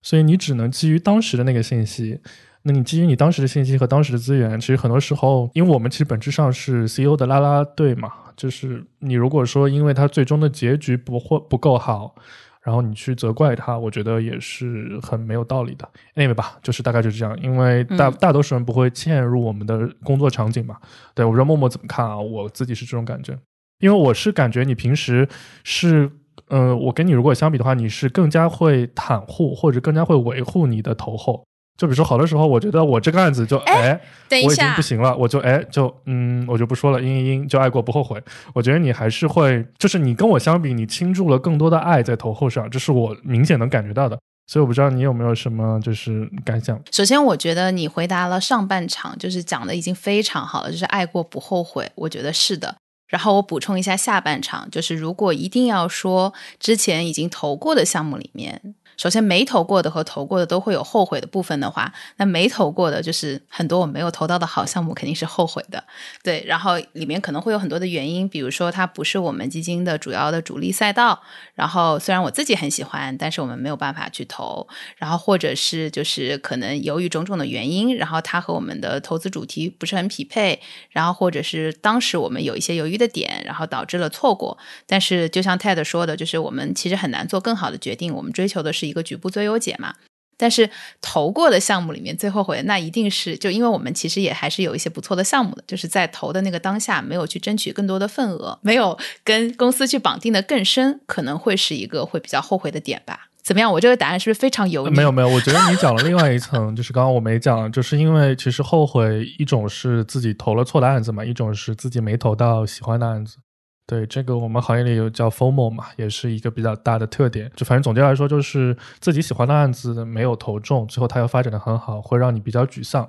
[0.01, 2.19] 所以你只能基于当时的那个信息。
[2.65, 12.15] 那你基于你当时的信息和当时的资源，其实很多时候，因为我们其实本质上是 CEO 的拉拉队嘛，就是你如果说因为他最终的结局不或不够好，
[12.61, 15.89] 然后你去责怪他，我觉得也是很没有道理的。
[16.15, 20.77] Anyway 吧，就是大概就是这样，因为大大多数人不会嵌入我们的工作场景嘛。
[21.13, 22.17] 对我不知道默默怎么看啊？
[22.17, 23.37] 我自己是这种感觉，
[23.81, 25.27] 因为我是感觉你平时
[25.65, 26.09] 是，
[26.47, 31.43] 呃，我跟你如果相比的话，你是更加会袒护或者更加会维护你的头后。
[31.75, 33.99] 就比如说，好多时候我觉得我这个案子就哎，
[34.29, 38.21] 我已经不行了，我就哎就嗯，我就不说了，嘤嘤嘤，就爱过不后悔。
[38.53, 44.17] 我觉得你还是会，就是你跟我相比，你倾注了更多的爱在头后上，这是我明显能感觉到的。
[44.45, 46.79] 所以我不知道你有没有什么就是感想。
[46.91, 52.75] 首先，我觉得你回答了上半场，就是讲的已经非常好了，就是爱过不后悔，我觉得是的。
[53.07, 58.75] 然后我补充一下下半场，就是如果一定要说之前已经投过的项目里面。
[59.03, 65.83] 首先，没投过的和投过的都会有后悔的部分的话，那没投过的就是很多我没有投到的好项目肯定是后悔的，
[66.23, 66.41] 对。
[66.47, 71.21] 然后里面可能会有很多的原因，比如说它不是我们基金的主要的主力赛道，
[71.53, 84.57] 然后虽然我自己很喜欢，但是我们没有办法去投，然后或者是就是可能由于种种的原因，然后它和我们的投资主题不是很匹配，然后或者是当时我们有一些犹豫的点，然后导致了错过。
[84.87, 88.71] 但是就像 Ted 说的，就是我们其实很难做更好的决定，我们追求的。
[88.71, 89.95] 是一个局部最优解嘛？
[90.37, 90.69] 但是
[91.01, 103.29] 投过的项目里面最后悔，那一定是就因为我们其实也还是有一些不错的项目的，就是在投的那个当下没有去争取更多的份额，没有跟公司去绑定的更深，可能会是一个会比较后悔的点吧？
[103.41, 103.71] 怎么样？
[103.71, 104.95] 我这个答案是不是非常油腻？
[104.95, 113.37] 没有没有，我觉得你讲了另外一层，就是刚刚我没讲，就是因为其实后悔一种是自己投了错的案子嘛，一种是自己没投到喜欢的案子。
[113.85, 117.51] 对这个，我们行业里有叫 FOMO 嘛，也是一个比较大的特点。
[117.55, 123.07] 就反正总结来说，就是自己喜欢的案子没有投中，最后它又发展的很好，会让你比较沮丧。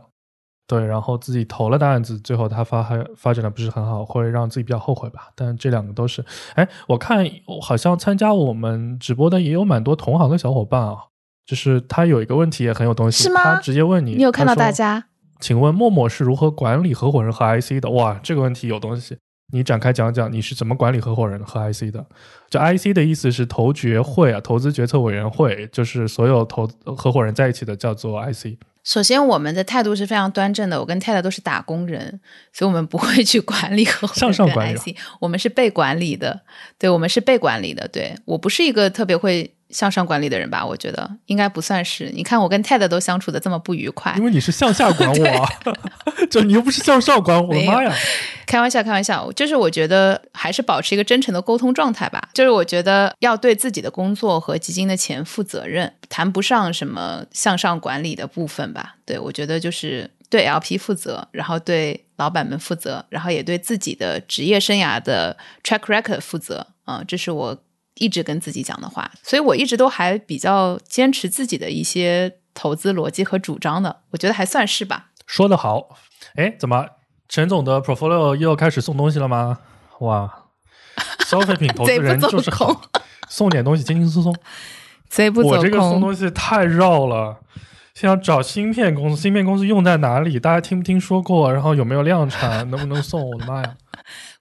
[0.67, 5.29] 对，然后自己投了的案子，最后它发还发展的不是很好，会让自己比较后悔吧。
[5.37, 7.25] 但这两个都是，哎，我看
[7.63, 10.97] 好像参加我们直播的也有蛮多同行的小伙伴啊，
[11.47, 13.43] 就是他有一个问题也很有东西，是吗？
[13.45, 15.05] 他直接问你，你有看到大家？
[15.39, 17.91] 请问默默是如何管理合伙人和 IC 的？
[17.91, 19.19] 哇，这个问题有东西。
[19.53, 22.05] 你展开讲讲你是怎么管理合伙人和 IC 的？
[22.49, 28.57] 就 IC 的意思是投决会啊，投资决策委员会，就是所有投合伙人在一起的叫做 IC。
[28.83, 30.79] 首先，我们的态度是非常端正的。
[30.79, 32.21] 我跟泰 d 都是打工人，
[32.53, 34.21] 所以我们不会去管理合伙人。
[34.21, 36.43] 向上管理，我们是被管理的。
[36.79, 37.89] 对，我们是被管理的。
[37.89, 39.55] 对我不是一个特别会。
[39.75, 42.09] 向上管理的人吧，我觉得应该不算是。
[42.15, 45.49] 你看我跟 Ted 都相处的这么不愉快， 因为你是向下管我，
[46.31, 47.53] 就你又不是向上管我。
[47.53, 47.93] 的妈呀！
[48.47, 52.29] 开玩笑，开玩笑，就是我觉得还是保持一个真诚的沟通状态吧。
[52.33, 58.95] 就是我觉得要对自己的工作和基金的钱负责任，谈不上什么向上管理的部分吧。
[59.05, 66.65] 对我觉得就是对 LP 负责，然后对老板们负责，然后也对自己的职业生涯的 track record 负责。
[66.87, 67.59] 嗯，这是我。
[67.97, 75.11] 一直跟自己讲的话，所以我一直都还比较坚持自己的一些投资逻辑和主张的，我觉得还算是吧。
[75.27, 75.89] 说得好，
[76.35, 76.87] 哎，怎么
[77.29, 79.59] 陈总的 portfolio 又开始送东西了吗？
[80.01, 80.47] 哇，
[81.27, 82.83] 消费品投资人 就是好，
[83.31, 84.35] 送点东西轻轻松松。
[85.09, 85.59] 贼不走空。
[85.59, 87.39] 我这个送东西太绕了，
[87.95, 90.41] 先要找芯片公司，芯片公司用在哪里？
[90.41, 91.53] 大家听不听说过？
[91.53, 92.69] 然后有没有量产？
[92.71, 93.31] 能不能送？
[93.31, 93.77] 我的妈呀！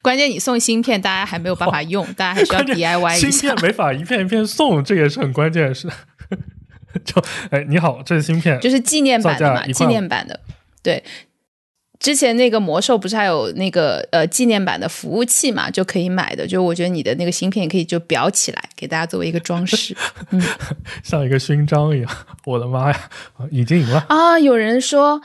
[0.04, 3.30] 关键你送芯片，大家还没有办法用，大家还需要 DIY 一下。
[3.32, 5.74] 芯片没法一片一片送，这也是很关键。
[5.74, 5.88] 是，
[7.04, 9.66] 就哎，你好，这是芯片，就是纪念版的嘛？
[9.68, 10.40] 纪念版的，
[10.84, 11.04] 对。
[12.00, 16.46] 之前那个魔兽不是还有那个呃纪念版的服务器嘛，就可以买的。
[16.46, 19.96] 就我觉得你的那个芯片可以就裱起来，给大家作为一个装饰，
[20.32, 20.44] 嗯，
[21.02, 22.12] 像一个勋章一样。
[22.44, 23.10] 我的妈呀，
[23.50, 24.38] 已经赢了啊！
[24.38, 25.22] 有人说。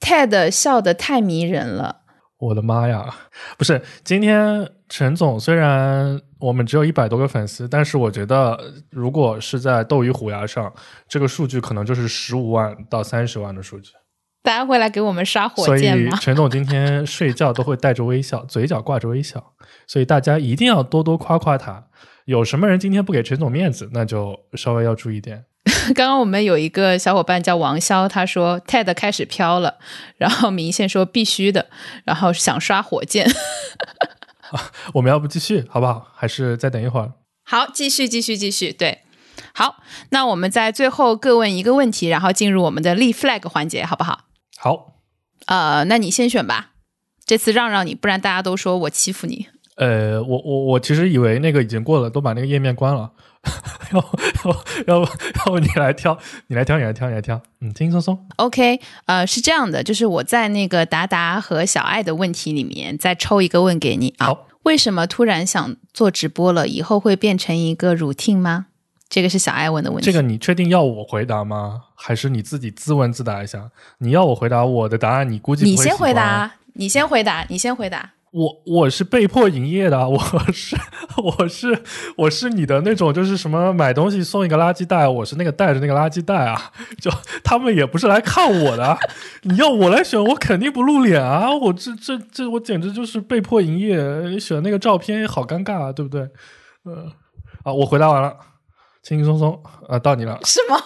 [0.00, 2.02] ，Ted 笑得太迷人了。
[2.38, 3.12] 我的妈呀！
[3.56, 8.58] 不是，今天陈总虽然我们只有一百多个粉丝，但是我觉得
[8.90, 10.72] 如果是在斗鱼虎牙上，
[11.08, 13.90] 这个数据可能就是十五万到三十万的数据。
[14.40, 16.16] 大家会来给我们刷火所箭吗？
[16.16, 19.52] 以 陈总今天睡觉都会带着微笑，嘴角挂着微笑，
[19.86, 21.88] 所以大家一定要多多夸夸他。
[22.24, 25.44] 有什么人今天不给陈总面子，那就稍微要注意点。
[25.94, 29.78] 刚刚我们有一个小伙伴叫王潇，他说 TED 开始飘了，
[30.16, 31.68] 然后明线说必须的，
[32.04, 33.30] 然后想刷火箭。
[34.94, 36.08] 我们要不继续好不好？
[36.14, 37.12] 还是再等一会儿？
[37.44, 38.72] 好，继续，继续，继续。
[38.72, 39.02] 对，
[39.52, 44.20] 好，那我们在最后各问一个问题，然后进入我们的立 flag 环节，好不好？
[44.56, 44.94] 好，
[45.46, 46.70] 呃，那你先选吧，
[47.26, 49.48] 这次让让你，不然大家都说我欺负你。
[49.76, 53.12] 呃，我我我其实以为那个已经过了，都把那个页面关了。
[53.92, 53.98] 要
[54.44, 56.16] 要要不要不你来挑，
[56.48, 57.40] 你来挑，你来挑，你来挑。
[57.60, 58.26] 嗯，轻轻松松。
[58.36, 64.26] OK，呃，是这样的，就是我在那个达达和小爱的问题里面再抽一个问给你啊。
[64.26, 66.68] 好，为什么突然想做直播了？
[66.68, 68.66] 以后会变成一个 routine 吗？
[69.08, 70.04] 这个是小爱问的问题。
[70.04, 71.80] 这个你确定要我回答吗？
[71.94, 73.70] 还是你自己自问自答一下？
[73.98, 78.12] 你要我回答我的答案，你估计你先回答，你先回答，你先回答。
[78.30, 80.18] 我我是被迫营业的，我
[80.52, 80.76] 是
[81.16, 81.82] 我是
[82.16, 87.10] 我是你的那种，就是什么买东西送一个垃圾袋，我是那个带着那个垃圾袋啊，就
[87.42, 88.98] 他们也不是来看我的啊，
[89.42, 96.28] 你要我来选，我肯定不露脸啊，我这这这我简直就是被迫营业，选那个照片好尴尬啊，对不对？
[96.84, 97.10] 嗯、
[97.64, 98.36] 啊，我回答完了，
[99.02, 100.78] 轻轻松松啊，到你了，是吗？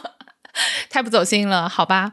[0.91, 2.13] 太不走心了，好吧？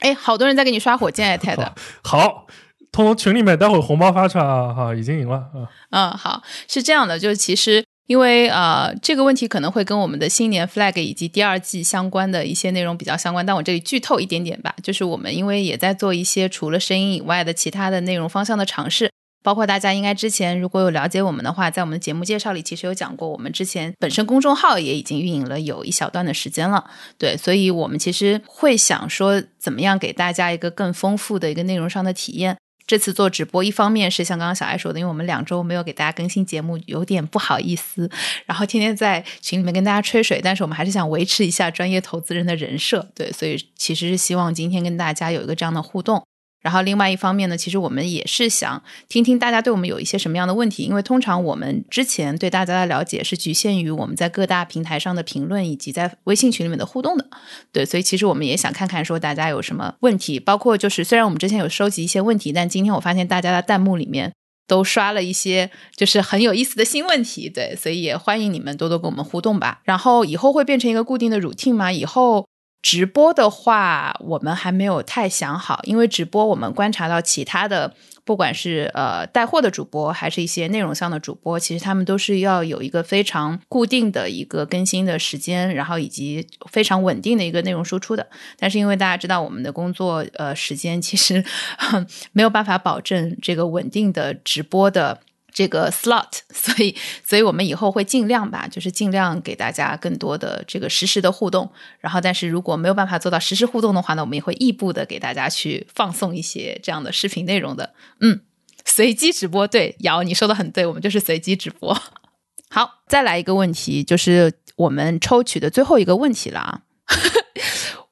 [0.00, 1.66] 哎，好多人在给你刷火箭哎，TED。
[2.04, 2.46] 好，
[2.94, 5.66] 通通群里面待会儿红包发出来啊，哈，已经赢了啊。
[5.90, 19.10] 嗯，好，是这样的，就是其实因为呃这个问题可能会跟我们的新年 flag 以及第二季相关的一些内容比较相关，但我这里剧透一点点吧，就是我们因为也在做一些除了声音以外的其他的内容方向的尝试。
[19.42, 26.82] 包括大家应该之前如果有了解我们的话，在我们的节目介绍里其实有讲过，我们之前本身公众号也已经运营了有一小段的时间了，
[27.18, 32.56] 对，所以我们其实会想说，怎么样给大家一个更丰富的一个内容上的体验。
[32.86, 38.10] 这次做直播，一方面是像刚刚小爱说的，因为我们两周没有给大家更新节目，有点不好意思，
[38.46, 46.22] 然后天天在群里面跟大家吹水，但是我们还是想维持一下专业投资人的人设，对，所以其实是希望今天跟大家有一个这样的互动。
[46.64, 57.28] 然后另外一方面呢，其实我们也是想听听大家对我们有一些什么样的问题，因为通常我们之前对大家的了解是局限于我们在各大平台上的评论以及在微信群里面的互动的，
[57.70, 64.32] 对，所以其实我们也想看看说大家有什么问题，包括就是虽然我们之前有收集一些问题，但今天我发现大家的弹幕里面
[64.66, 69.82] 都刷了一些就是很有意思的新问题，对，所以也欢迎你们多多跟我们互动吧。
[69.84, 71.92] 然后以后会变成一个固定的 routine 吗？
[71.92, 72.48] 以后
[72.84, 88.26] 直播的话，我们还没有太想好，因为直播我们观察到其他的，不管是呃带货的主播，还是一些内容上的主播，其实他们都是要有一个非常固定的一个更新的时间，然后以及非常稳定的一个内容输出的。
[88.58, 91.42] 但是因为大家知道我们的工作呃时间其实
[92.32, 95.20] 没有办法保证这个稳定的直播的。
[95.54, 96.94] 这个 slot， 所以，
[97.24, 101.72] 所以我们以后会尽量吧，就是尽量给大家更多的这个实时的互动。
[102.00, 107.94] 然后，但是如果没有办法做到实时互动的话呢，我们也会异步的给大家去放送一些这样的视频内容的。
[108.20, 108.40] 嗯，
[108.84, 111.96] 随机直播，对，瑶你说的很对，我们就是随机直播。
[112.68, 116.80] 好，再来一个问题，就是我们抽取的最后一个问题了啊。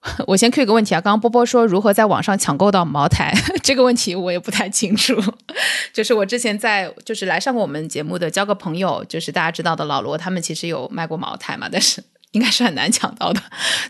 [0.26, 3.32] 我先 Q 一个问题啊，刚刚波波说如何在网上抢购到茅台
[3.62, 5.14] 这个问题，我也不太清楚。
[5.92, 13.40] 就是我之前在就是来上过我们节目的交个朋友，就是大家知道的老罗，他们其实有卖过茅台嘛，但是应该是很难抢到的。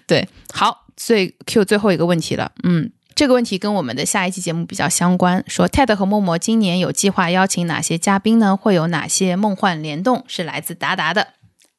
[0.07, 2.91] 对，好，所以 Q 最后一个问题了，嗯。
[3.15, 8.57] 这个问题跟我们的下一期节目比较相关，说 TED 和默默今年有计划邀请哪些嘉宾呢？
[8.57, 10.25] 会有哪些梦幻联动？
[10.27, 11.29] 是来自达达的，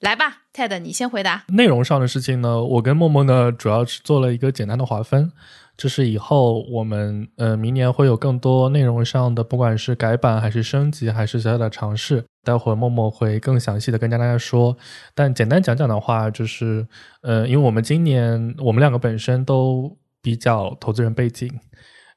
[0.03, 1.45] 来吧，TED，你先回答。
[1.47, 5.31] 内容上的事情呢，我跟默默呢主要是做了一个简单的划分，
[5.77, 14.75] 就是以后我们呃明年会有更多内容上的，不管是改版还是升级还是小小的尝试，待会儿默默会更详细的跟大家说。
[15.15, 16.85] 但简单讲讲的话，就是
[17.21, 19.89] 呃，因为我们今年我们两个本身都
[20.21, 21.49] 比较投资人背景。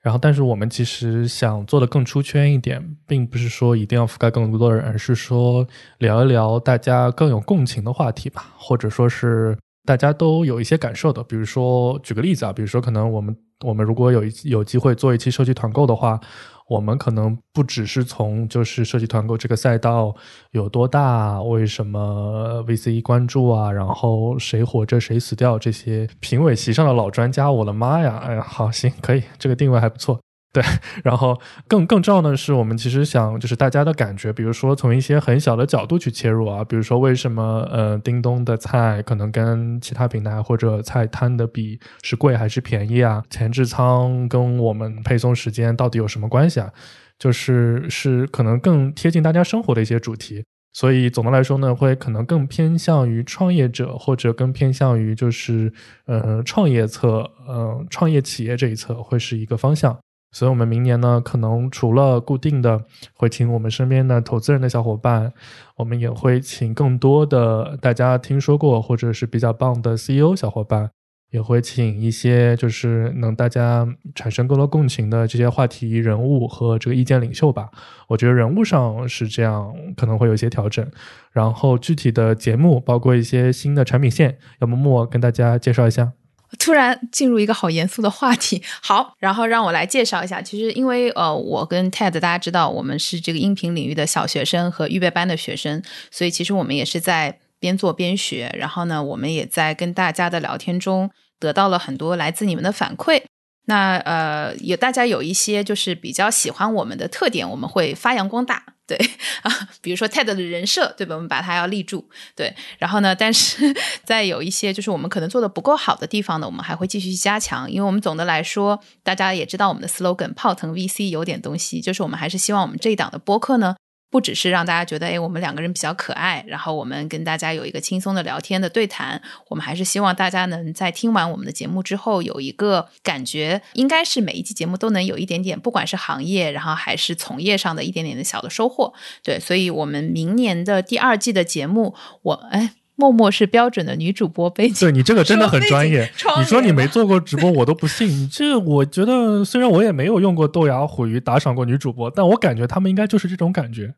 [0.06, 5.66] 然后，但是我们其实想做的更出圈一点，并不是说一定要覆盖更多的人，而是说
[5.98, 11.24] 聊一聊大家更有共情的话题吧，或者说是大家都有一些感受的。
[11.24, 16.20] 比如说，举个例子啊，比如说可能我们我们如果有一有机会做一期社区团购的话，
[16.68, 20.14] 我们可能不只是从就是设计团购这个赛道
[20.50, 28.16] 有多大，为什么 VC 关注啊，然后谁活着谁死掉这些评委席上的老专家，我的妈呀！
[28.24, 30.20] 哎呀，好行可以，这个定位还不错。
[30.56, 30.62] 对，
[31.04, 31.38] 然后
[31.68, 43.22] 更更重要的是，我们其实想就是大家的感觉，比如说从一些很小的角度去切入啊，比如说为什么呃叮咚的菜可能跟其他平台或者菜摊的比是贵还是便宜啊？
[43.28, 46.72] 前置仓跟我们配送时间到底有什么关系啊？
[47.18, 50.42] 就是是可能更贴近大家生活的一些主题，
[50.72, 55.70] 所以总的来说呢，会可能更偏向于创业者或者更偏向于就是
[56.06, 59.98] 呃创业侧呃创业企业这一侧会是一个方向。
[60.36, 62.84] 所以，我们明年呢，可能除了固定的
[63.14, 65.32] 会请我们身边的投资人的小伙伴，
[65.76, 70.90] 我们也会请更多的大家听说过或者是比较棒的 CEO 小伙伴，
[71.30, 77.70] 也会请一些就是能大家产生更多共情的这些话题人物和这个意见领袖吧。
[78.06, 80.86] 我觉得人物上是这样，可能会有一些调整。
[81.32, 86.12] 然后具体的节目，包括一些新的产品线，要么莫跟大家介绍一下。
[86.58, 90.40] 突然进入一个好严肃的话题， 好，然后让我来介绍一下。
[90.40, 98.54] 其实，因为呃，我跟 Ted 大家知道，我们是这个音频领域的小学生和预备班的学生，所以其实我们也是在边做边学。
[98.56, 103.22] 然后呢，我们也在跟大家的聊天中得到了很多来自你们的反馈。
[103.66, 108.75] 那呃，有大家有一些就是比较喜欢我们的特点，我们会发扬光大。
[108.86, 108.96] 对
[109.42, 111.14] 啊，比如说 TED 的人设，对吧？
[111.14, 112.08] 我们把它要立住。
[112.34, 113.74] 对，然后呢，但是
[114.04, 117.70] 在有一些就是我们可能做的不够好的地方呢，我们还会继续去加强。
[117.70, 123.76] 因为我们总的来说，大家也知道我们的 slogan“ 泡腾 VC 有点东西”，就是我们还是希望我们这一档的播客呢。
[124.10, 138.94] 不只是让大家觉得，哎，我们两个人比较可爱，然后我们跟大家有一个轻松的聊天的对谈，我们还是希望大家能在听完我们的节目之后，有一个感觉，应该是每一期节目都能有一点点，不管是行业，然后还是从业上的一点点的小的收获。
[139.22, 142.74] 对，所以我们明年的第二季的节目，我哎。
[142.96, 146.10] 默默是标准的女主播背景，对你这个真的很专业。
[146.38, 148.08] 你说你没做过直播，我都不信。
[148.08, 153.94] 你这我觉得，虽然我也没有用过豆芽虎鱼打赏过女主播，但我感觉他们应该就是这种感觉。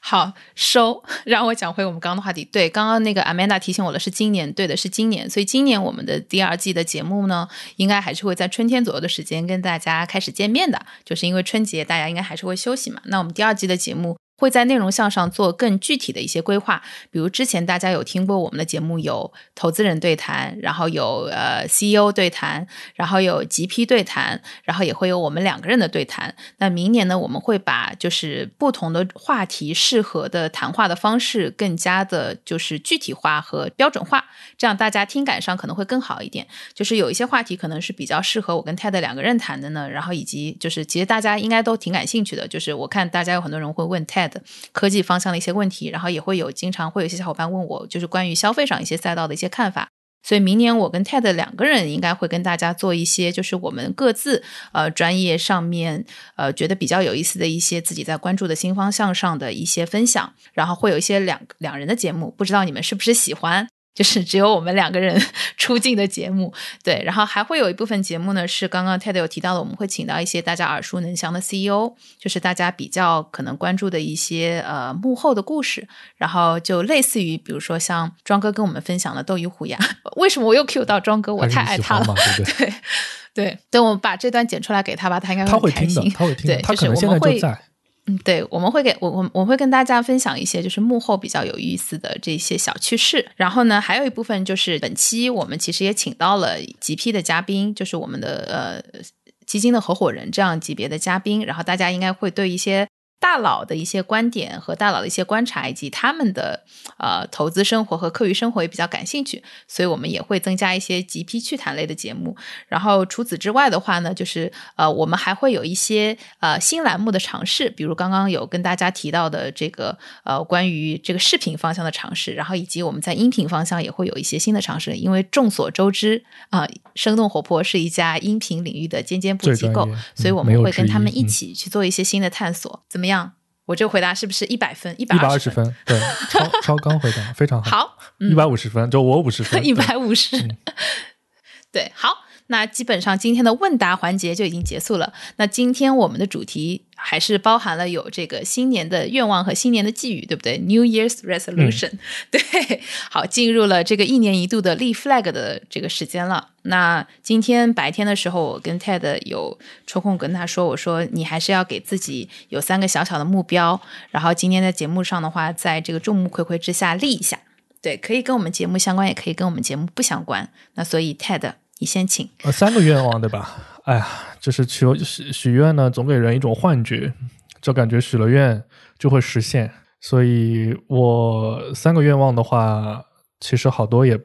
[0.00, 2.44] 好收，让我讲回我们刚刚的话题。
[2.44, 13.00] 对，刚刚那个 Amanda 提醒我的是今年，对的是今年，所以今年我们的第二季的节目呢，应该还是会在春天左右的时间跟大家开始见面的，就是因为春节大家应该还是会休息嘛。
[13.04, 14.21] 那我们第二季的节目。
[14.42, 16.82] 会在内容项上做更具体的一些规划，
[17.12, 22.66] 比如之前大家有听过我们的节目，有投资人对谈，然后有呃 CEO 对谈，
[22.96, 26.34] 然后有 GP 对谈，然后也会有我们两个人的对谈。
[26.58, 34.24] 那明年呢，我们会把就是不同的话题适合的谈话的方式更加的，就是具体化和标准化，
[34.58, 36.44] 这样大家听感上可能会更好一点。
[36.74, 44.31] 就是有一些话题可能是比较适合我跟 Ted 两个人谈的呢，然后以及就是其实大家应该都挺感兴趣的，就是我看大家有很多人会问 Ted。
[44.72, 49.88] 科技方向的一些问题，然后也会有经常会有一些小伙伴问我，就是关于消费上一些赛道的一些看法。
[50.24, 56.04] 所以明年我跟 Ted 两个人应该会跟大家做一些，就是我们各自呃专业上面
[56.36, 63.66] 呃觉得比较有意思的一些自己在关注的新方向上的一些分享，然后会有一些两两人的节目，不知道你们是不是喜欢。
[63.94, 65.20] 就是只有我们两个人
[65.56, 75.86] 出镜的节目，对，然后还会有一部分节目呢，是刚刚 Ted 有提到的，我们会请到一些大家耳熟能详的 CEO，就是大家比较可能关注的一些呃幕后的故事，
[76.16, 79.78] 然后就类似于比如说像庄哥跟我们分享的斗鱼虎牙，
[80.16, 81.34] 为什么我又 Q 到庄哥？
[81.34, 82.14] 我太爱他了，
[82.58, 82.72] 对
[83.34, 87.58] 对，等我把这段剪出来给他吧，他应该会开心，他会听的，他可能现在就在。
[88.06, 93.30] 嗯，对，我们会给我我我会跟大家分享一些就是幕后比较有意思的这些小趣事。
[93.36, 99.00] 然后呢，还有一部分就是本期我们其实也请到了几批的嘉宾，就是我们的呃
[99.46, 101.44] 基金的合伙人这样级别的嘉宾。
[101.44, 102.88] 然后大家应该会对一些。
[103.22, 106.64] 大佬的一些观点和大佬的一些观察，以及他们的
[106.98, 112.36] 呃投资生活和课余生活也比较感兴趣，所以我们也会增加一些极批趣谈类的节目。
[112.66, 124.96] 然后除此之外的话呢，就是呃我们还会有一些呃新栏目的尝试，比如刚刚有跟大家提到的这个呃关于这个视频方向的尝试，然后以及我们在音频方向也会有一些新的尝试。
[124.96, 126.66] 因为众所周知啊，
[126.96, 132.82] 生动活泼是一家音频领域的尖尖部机构，所以我们会跟他们一起去做一些新的探索。
[132.88, 133.11] 怎么样？
[133.12, 133.32] 样，
[133.66, 134.94] 我这回答是不是一百分？
[134.98, 135.98] 一百二十分，对，
[136.28, 137.96] 超超纲回答非常好。
[138.18, 140.36] 一百五十分，就我五十分， 一百五十。
[141.70, 145.10] 对，好，那基本上今天的问答环节就已经结束了。
[145.36, 151.92] 那今天我们的主题还是包含了有这个新年的愿望和新年的寄语，对不对？New Year's Resolution，、
[152.30, 156.50] 对，好，进入了这个一年一度的立 flag 的这个时间了。
[156.64, 163.80] 那今天白天的时候，我跟 Ted 有抽空跟他说，我说你还是要给自己有三个小小的目标，
[164.10, 167.38] 然后今天在节目上的话，在这个众目睽睽之下立一下。
[167.80, 170.48] 对，可以跟我们节目相关，也可以跟我们节目不相关。
[170.74, 172.28] 那所以 Ted，你先请。
[172.44, 173.56] 呃，三个愿望对吧？
[173.86, 174.06] 哎呀，
[174.38, 177.12] 就是许许许愿呢，总给人一种幻觉，
[177.60, 178.62] 就感觉许了愿
[178.96, 179.68] 就会实现。
[180.00, 183.02] 所以我三个愿望的话，
[183.40, 184.16] 其实好多也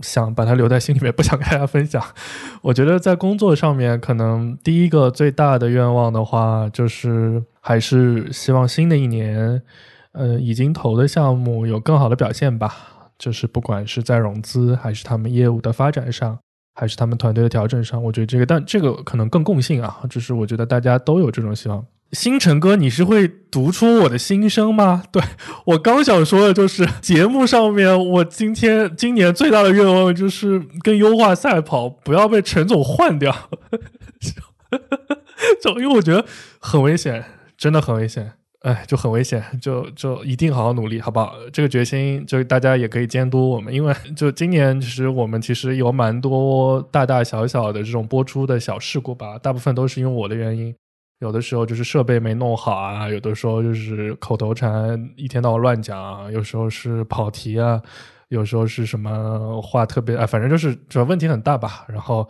[0.00, 2.00] 想把它留在心里面，不想跟大家分享。
[2.62, 9.60] 我觉得在工作上面，可能第一个最大的愿望的话，就是还是希望新的一年，
[10.12, 12.94] 呃，已经投的项目有更好的表现吧。
[13.18, 16.38] 就是不管是在融资，还是他们业务的发展上，
[16.78, 21.84] 还是他们团队的调整上，我觉得这个，但这个可能更共性啊，就是我觉得大家都有这种希望。
[22.12, 25.02] 星辰哥，你是会读出我的心声吗？
[25.10, 25.20] 对
[25.66, 33.34] 我刚想说的就是，节目上面我今天今年最大的愿望就是跟优化赛跑，不要被陈总换掉。
[35.60, 36.24] 就 因为我觉得
[36.60, 37.24] 很危险，
[37.56, 38.34] 真的很危险。
[38.68, 41.34] 哎，就很危险， 就就一定好好努力，好不好？
[41.50, 50.74] 这个决心，就大家也可以监督我们，因为 就今年，其实我们其实有蛮多大大小小的这种播出的小事故吧，大部分都是因为我的原因，
[51.20, 57.80] 有的时候就是设备没弄好啊，有的时候就是口头禅一天到晚乱讲，有时候是跑题啊，
[58.28, 61.86] 有时候是什么话特别啊，反正就是主要问题很大吧。
[61.88, 62.28] 然后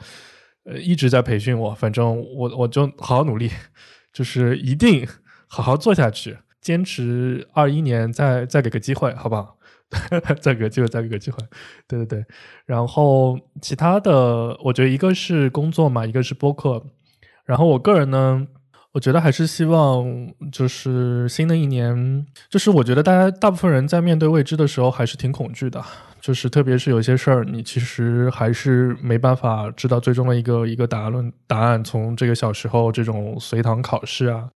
[0.67, 3.51] 呃一直在培训我，反正我我就好好努力，
[4.15, 5.05] 就是一定。
[5.49, 9.57] 好好做下去，坚持二一年再再给个机会，好不好？
[10.41, 11.39] 再给个机会，再给个机会。
[11.87, 12.25] 对对对。
[12.67, 16.85] 然后其他的，我觉得一个是工作嘛，一个是播客。
[17.47, 18.47] 然后我个人呢，
[18.93, 20.05] 我觉得还是希望，
[20.53, 25.83] 就是新的一年，就是我觉得大家大部分人在面对未知的时候，还是挺恐惧的。
[26.21, 31.33] 就是特别是有些事儿，你其实还是没办法知道最终的一个一个答案。
[31.47, 34.51] 答案从这个小时候这种随堂考试啊。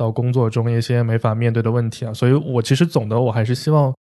[0.00, 3.94] 到工作中一些没法面对的问题啊，所以我其实总的我还是希望，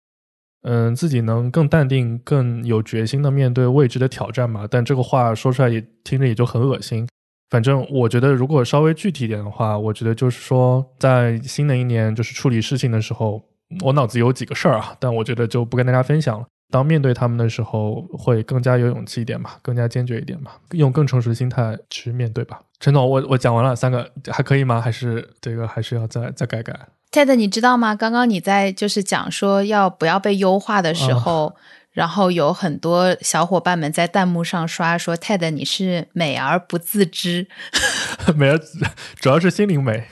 [0.61, 4.67] 嗯，自己能更淡定、更有决心的面对未知的挑战嘛。
[4.69, 7.07] 但这个话说出来也听着也就很恶心。
[7.49, 13.41] 反正我觉得，如果稍微具体一点的话，我觉得就是说，在新的一年就是处理事情的时候，
[13.83, 16.45] 我脑子有几个事儿啊，但我觉得就不跟大家分享了。
[16.69, 22.59] 当面对他们的时候，会更加有勇气一点嘛，更加坚决一点嘛，用更成熟的心态去面对吧。
[22.79, 24.79] 陈总，我我讲完了三个，还可以吗？
[24.79, 26.73] 还是这个还是要再再改改
[27.11, 27.95] ？Ted，你知道吗？
[27.95, 31.55] 刚刚你在就是讲说要不要被优化的时候，
[31.91, 37.47] 然后有很多小伙伴们在弹幕上刷说：“Ted，你是美而不自知。
[38.37, 38.59] 美而
[39.19, 40.09] 主要是心灵美。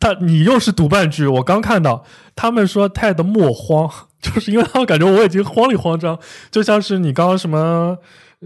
[0.00, 2.04] 他你又是读半句，我刚看到
[2.34, 3.88] 他们说 Ted 莫慌，
[4.22, 6.18] 就是因为他们感觉我已经慌里慌张，
[6.50, 7.98] 就像是你刚刚什么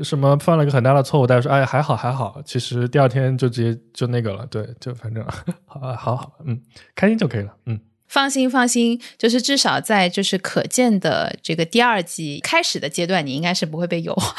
[0.03, 5.24] 什么犯了一个很大的错误，但是说哎还好还好，其实第二天就直接就那个了，对，就反正
[5.66, 6.61] 好好好，嗯，
[6.95, 7.80] 开心就可以了，嗯。
[8.09, 14.34] 放心放心，就是至少在就是可见的这个第二季开始的阶段，你应该是不会被优化。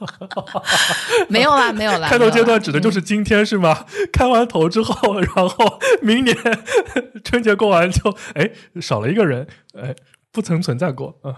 [1.30, 2.10] 没有啦，没有啦。
[2.10, 3.86] 开头阶段指的就是今天是吗？
[4.12, 6.36] 开完头之后，然后明年
[7.24, 8.50] 春节过完就哎
[8.82, 9.96] 少了一个人，哎
[10.30, 11.34] 不曾存在过啊。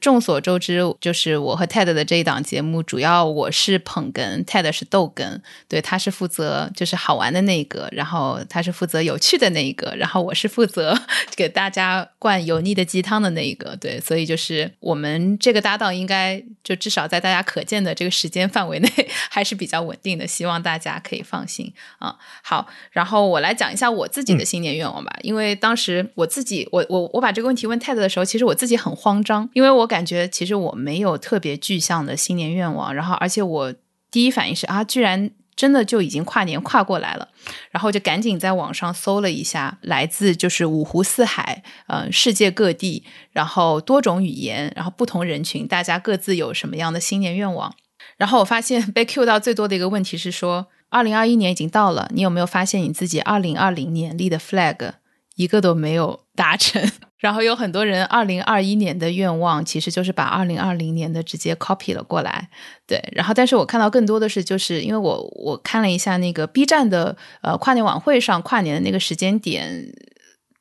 [0.00, 10.96] 众所周知，就是我和 Ted 的这一档节目，主要我是捧哏，Ted 是逗哏，对，他是负责就是好玩的那一个，然后他是负责有趣的那一个，然后我是负责
[11.34, 18.88] 给大家灌油腻的鸡汤的那一个，对，所以就是我们这个搭档应该就至少在大家可见的这个时间范围内
[19.28, 22.16] 还是比较稳定的，希望大家可以放心啊。
[22.42, 29.87] 好，然后我来讲一下我自己的新年愿望吧，因为当时我自己，我我我把这个问题问 Ted 的时候，其实我自己很慌张，因为我。
[29.88, 33.74] 感觉其实我没有特别具象的新年愿望，然后而且我
[34.12, 37.26] 第一反应是啊，居然真的就已经跨年跨过来了，
[37.72, 47.74] 然后就赶紧在网上搜了一下，来自就是五湖四海，嗯，世界各地，然后多种语言，然后不同人群，大家各自有什么样的新年愿望？
[48.16, 54.92] 然后我发现 被 Q 到最多的一个问题是说，二零二一年已经到了，你有没有发现你自己二零二零年立的 flag
[55.34, 56.90] 一个都没有达成？
[57.18, 62.48] 然后有很多人二零二一年的愿望，其实就是把二零二零年的直接 copy 了过来，
[62.86, 63.02] 对。
[63.12, 69.92] 然后，但是我看到更多的是，就是因为我我看了一下那个 B 站的呃跨年晚会上跨年的那个时间点，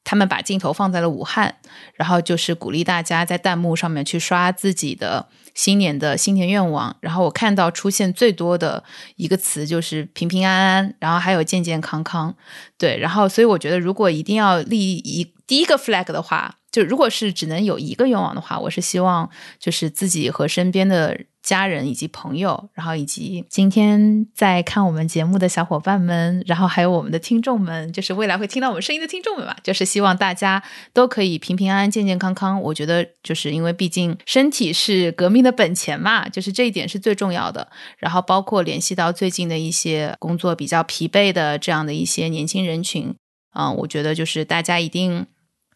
[0.04, 1.56] 他们把镜头放在了武汉，
[1.94, 5.28] 然后就是鼓励大家在弹幕上面去刷自己的
[5.58, 6.96] 新年的新年愿望。
[7.02, 8.84] 然后我看到出现最多的
[9.16, 12.36] 一个词就是平平安安，然后还有健健康康。
[12.78, 19.30] 对，然后所以我觉得，如果一定要立一第一个 flag 的话，就如果是只能有一个愿望的话，我是希望
[19.60, 21.20] 就是自己和身边的。
[21.48, 32.62] 家人以及朋友，然后以及今天在看我们节目的小伙伴们，然后还有我们的听众们，就是未来会听到我们声音的听众们吧，就是希望大家都可以平平安安、健健康康。
[32.62, 37.66] 我觉得就是因为毕竟身体是革命的本钱嘛，就是这一点是最重要的。
[37.98, 43.16] 然后包括联系到最近的一些工作比较疲惫的这样的一些年轻人群，
[43.56, 45.26] 嗯，我觉得就是大家一定。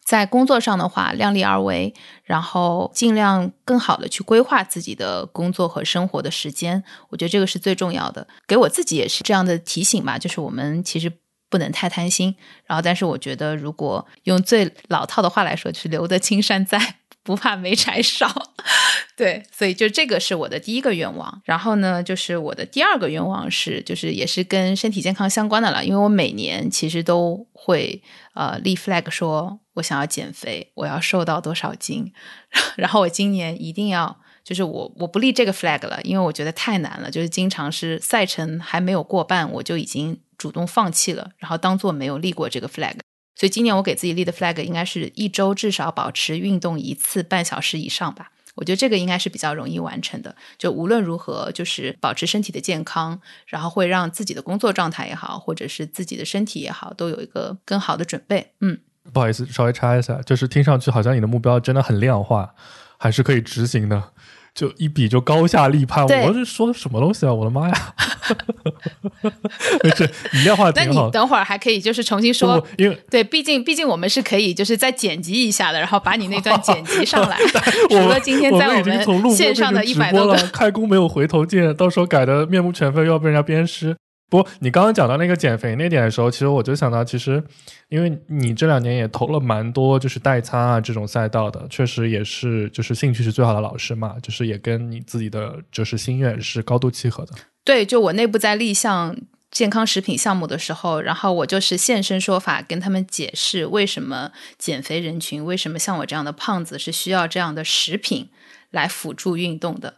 [0.04, 1.94] 在工作上的话，量力而为，
[2.24, 8.26] 然后尽量更好的去规划自己的工作和生活的时间，我觉得这个是最重要的。
[8.46, 11.10] 给我自己也是这样的提醒吧，就是我们其实
[11.48, 12.34] 不能太贪心。
[12.66, 16.96] 然后，但是我觉得，如果用最老套的话来说，就是留得青山在。
[17.24, 18.28] 不怕没柴烧，
[19.16, 21.42] 对，所以就这个是我的第一个愿望。
[21.44, 25.84] 然后呢，就是我的第二个愿望是，就是也是跟身体健康相关的了。
[25.84, 28.02] 因为我每年其实都会
[28.34, 32.12] 呃立 flag，说我想要减肥，我要瘦到多少斤。
[32.76, 37.08] 然后我今年一定要，就是我我不立这个 flag 了，因为我觉得太难了。
[37.08, 42.96] 就是经常是赛程还没有过半，我就已经主动放弃了，然后当做没有立过这个 flag。
[43.34, 48.30] 所以今年我给自己立的 flag 应该是一周至少保持运动一次半小时以上吧。
[48.54, 50.36] 我觉得这个应该是比较容易完成的。
[50.58, 58.52] 就无论如何，就是保持身体的健康，然后会让自己的工作状态也好，或者是自己的身体也好，都有一个更好的准备。
[58.60, 58.78] 嗯，
[59.10, 62.54] 不好意思，稍微插一下，就是听上去好像你的目标真的很量化，
[62.98, 64.12] 还是可以执行的。
[64.54, 67.32] 就一比就高下立判，我是说的什么东西啊？
[67.32, 67.94] 我的妈呀！
[69.82, 71.00] 没事，你量化挺好。
[71.00, 77.38] 那你等会儿还可以就是重新说，因为对，毕竟毕竟我们是可以就是再剪辑一下的，然后把你那段剪辑上来。
[77.88, 83.96] 除了今天在我们线上的一百多个，开工没有回头箭，到时候改的面目全非，又要被人家鞭尸。
[84.32, 87.44] 不，你刚刚讲到那个减肥那点的时候，其实我就想到，其实
[87.90, 97.34] 因为你这两年也投了蛮多就是代餐啊这种赛道的，确实也是就是兴趣是最好的老师嘛，就是也跟你自己的就是心愿是高度契合的。
[97.62, 99.14] 对，就我内部在立项
[99.50, 108.30] 健康食品项目的时候，然后我就是现身说法跟他们解释为什么减肥人群，为什么像我这样的胖子是需要这样的食品
[108.70, 109.96] 来辅助运动的。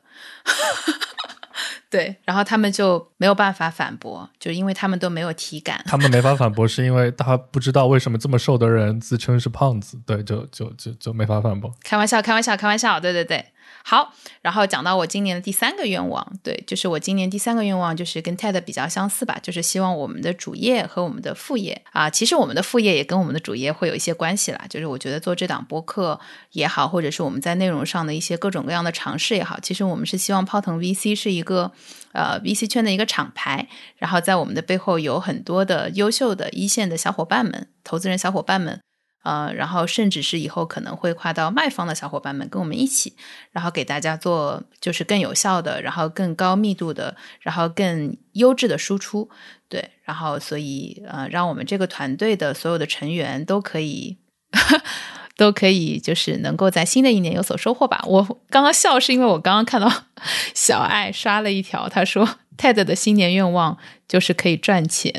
[1.88, 5.82] 对，然后他们就没有办法反驳，就因为他们都没有体感。
[5.86, 9.98] 他们没法反驳，是因为他不知道为什么这么瘦的人自称是胖子。
[10.04, 11.72] 对，就就就就没法反驳。
[11.82, 12.98] 开玩笑，开玩笑，开玩笑。
[12.98, 13.44] 对对对。
[13.86, 24.64] 好，然后讲到我今年的第三个愿望，对，就是我今年第三个愿望就是跟 TED 比较相似吧，就是希望我们的主业和我们的副业啊，其实我们的副业也跟我们的主业会有一些关系啦。
[24.70, 26.18] 就是我觉得做这档播客
[26.52, 31.70] 也好，或者是我们在内容上的一些各种各样的尝试也好，其实我们是希望泡腾 VC 是一个
[32.12, 33.68] 呃 VC 圈的一个厂牌，
[33.98, 38.80] 然后在我们的背后有很多的优秀的一线的小伙伴们、投资人小伙伴们。
[39.24, 43.14] 呃，然后甚至是以后可能会跨到卖方的小伙伴们跟我们一起，
[43.50, 49.28] 然后给大家做就是更有效的，然后更高密度的，然后更优质的输出，
[49.68, 54.18] 对，然后所以呃，让我们这个团队的所有的成员都可以
[55.36, 58.04] 都可以就是能够在新的一年有所收获吧。
[58.06, 59.90] 我刚刚笑是因为我刚刚看到
[60.54, 65.12] 小爱刷了一条，他说 TED 的新年愿望就是可以赚钱。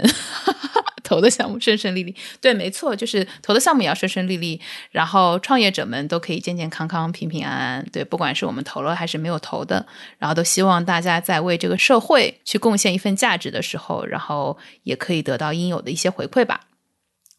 [1.06, 4.60] 投的项目顺顺利利， 对，没错，就是投的项目也要顺顺利利，
[4.92, 7.86] 然后创业者们都可以健健康康、平平安安。
[7.94, 9.86] 对，不管是我们投了还是没有投的，
[10.18, 16.62] 然后都希望大家在为这个社会去贡献一份价值的时候，然后也可以得到应有的一些回馈吧。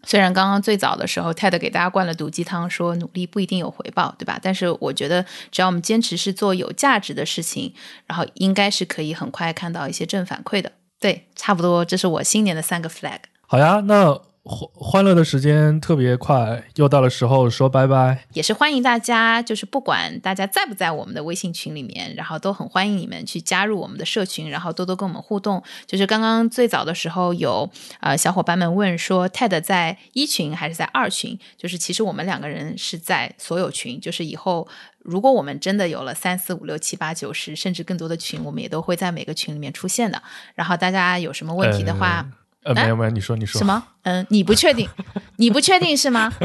[0.04, 4.38] 虽然刚刚最早的时候，TED 给大家灌了毒鸡汤，说努力不一定有回报，对吧？
[4.40, 7.74] 但是我觉得，只要我们坚持是做有价值的事情，
[8.06, 10.70] 然后应该是可以很快看到一些正反馈的。
[11.00, 13.18] 对，差不多，这是我新年的三个 flag。
[13.48, 18.26] 好呀，那欢欢乐的时间特别快，又到了时候说拜拜。
[18.32, 25.62] 也是欢迎大家，就是不管大家在不在我们的微信群里面，然后都很欢迎你们去加入我们的社群，然后多多跟我们互动。
[25.86, 27.70] 就是刚刚最早的时候，有
[28.00, 31.38] 呃小伙伴们问说，TED 在一群还是在二群？
[31.56, 34.00] 就是其实我们两个人是在所有群。
[34.00, 34.66] 就是以后
[35.04, 40.20] 如果我们真的有了三四五六七八九十甚至更多的群，我们也都会在每个群里面出现的。
[40.56, 42.26] 然后大家有什么问题的话。
[42.66, 43.82] 呃，没有没有，你说你说什么？
[44.02, 44.88] 嗯，你不确定，
[45.36, 46.32] 你不确定是吗？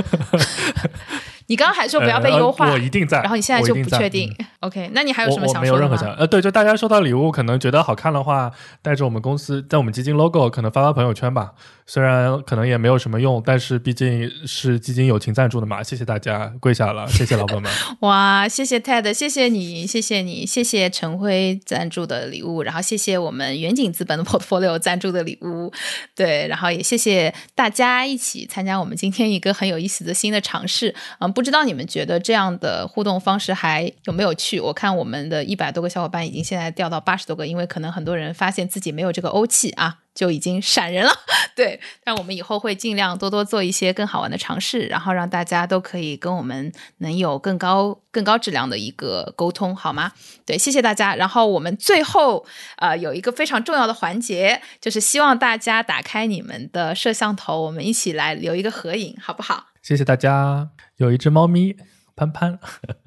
[1.47, 3.19] 你刚刚还说不要被优化，我一定在。
[3.19, 4.33] 然后你现在就不确定。
[4.61, 5.97] OK，那你还有什么想说的吗？
[6.17, 8.49] 呃，对，就大家收到礼物，可能觉得好看的话，
[8.81, 11.51] 带着我们公司在我们基金 logo，可能发发朋友圈吧。
[11.93, 15.83] 虽然可能也没有什么用，但是毕竟是基金友情赞助的嘛。
[15.83, 17.69] 谢谢大家，跪下了，谢谢老板们。
[17.99, 25.69] 哇，谢谢 Ted，谢谢你，谢谢你，谢谢陈辉赞助的礼物，然后谢谢我们远景资本的 Portfolio 赞助的礼物。
[26.15, 30.95] 对，然后也谢谢大家一起参加我们今天一个很有意思的新的尝试。
[31.19, 34.61] 嗯，不知道你们觉得这样的互动方式还有没有趣？
[34.61, 41.11] 我看我们的一百多个小伙伴已经现在掉到八十多个，因为可能很多人发现自己没有这个欧气啊，就已经闪人了。
[41.55, 50.11] 对，但我们以后会尽量多多做一些更好玩的尝试，然后让大家都可以跟我们能有更高、更高质量的一个沟通，好吗？
[50.45, 51.15] 对，谢谢大家。
[51.15, 52.45] 然后我们最后
[52.77, 59.67] 呃有一个非常重要的环节，就是希望大家打开你们的摄像头，我们一起来留一个合影，好不好？
[59.81, 60.69] 谢谢大家。
[60.97, 61.75] 有一只猫咪
[62.15, 62.57] 潘潘。
[62.57, 62.69] 哈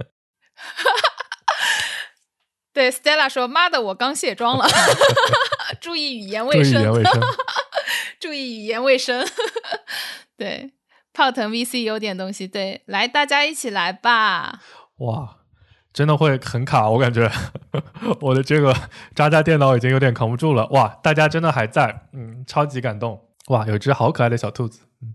[0.57, 1.14] 哈
[2.75, 4.67] 对，Stella 说：“妈的，我刚卸妆了，
[5.81, 6.83] 注意语言卫生，
[8.19, 9.25] 注意语言卫生。
[10.37, 10.73] 对，
[11.13, 12.49] 泡腾 VC 有点东西。
[12.49, 14.61] 对，来，大家一起来吧。
[14.97, 15.37] 哇，
[15.93, 17.31] 真的会很卡，我感觉
[18.21, 18.75] 我的这个
[19.15, 20.67] 渣渣电脑已经有点扛不住了。
[20.71, 23.29] 哇，大家真的还在，嗯，超级感动。
[23.51, 25.15] 哇，有只好可爱的小兔子，嗯，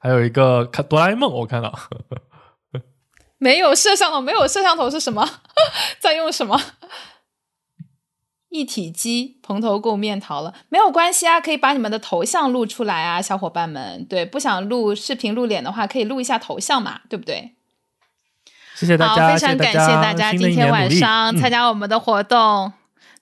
[0.00, 1.72] 还有一个看哆啦 A 梦，我看到。”
[3.38, 5.28] 没有摄像头，没有摄像头是什么？
[6.00, 6.60] 在用什么？
[8.48, 14.04] 一体机蓬头垢面逃了，没有关系啊，可以把你们的头像录出来啊，小伙伴们。
[14.06, 17.52] 对，不想录视频露脸的话，可以录一下头像嘛，对不对？
[18.74, 22.72] 谢谢大家，非常感谢大家今天晚上参加我们的活动。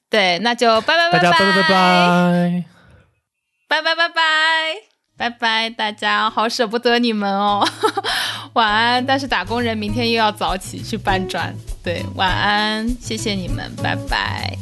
[0.08, 1.62] 对，那就拜拜拜拜拜拜
[3.68, 4.93] 拜拜拜拜拜。
[5.16, 7.66] 拜拜，大家好舍不得你们哦，
[8.54, 9.04] 晚安。
[9.04, 11.54] 但是打工人明天又要早起去搬砖，
[11.84, 14.56] 对，晚安，谢谢你们，拜拜。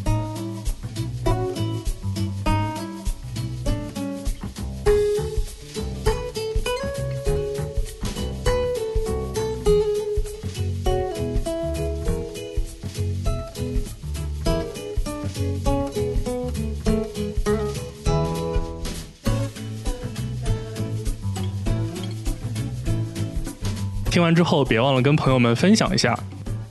[24.13, 26.15] 听完之后，别忘了跟朋友们分享一下。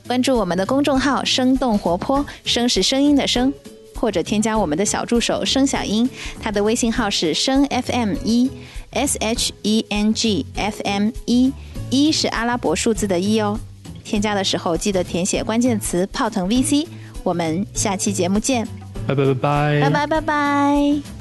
[0.07, 3.51] 关注我们的公众号“生动活泼”，声是声音的声，
[3.95, 6.07] 或者添加我们的小助手“声小英”，
[6.39, 8.51] 他的微信号是“声 FM 一
[8.91, 11.51] S H E N G F M 一”，
[11.89, 13.59] 一是阿拉伯数字的一哦。
[14.03, 16.87] 添加的时候记得填写关键词“泡腾 VC”。
[17.23, 18.67] 我们下期节目见，
[19.07, 21.20] 拜拜拜拜，拜拜拜拜。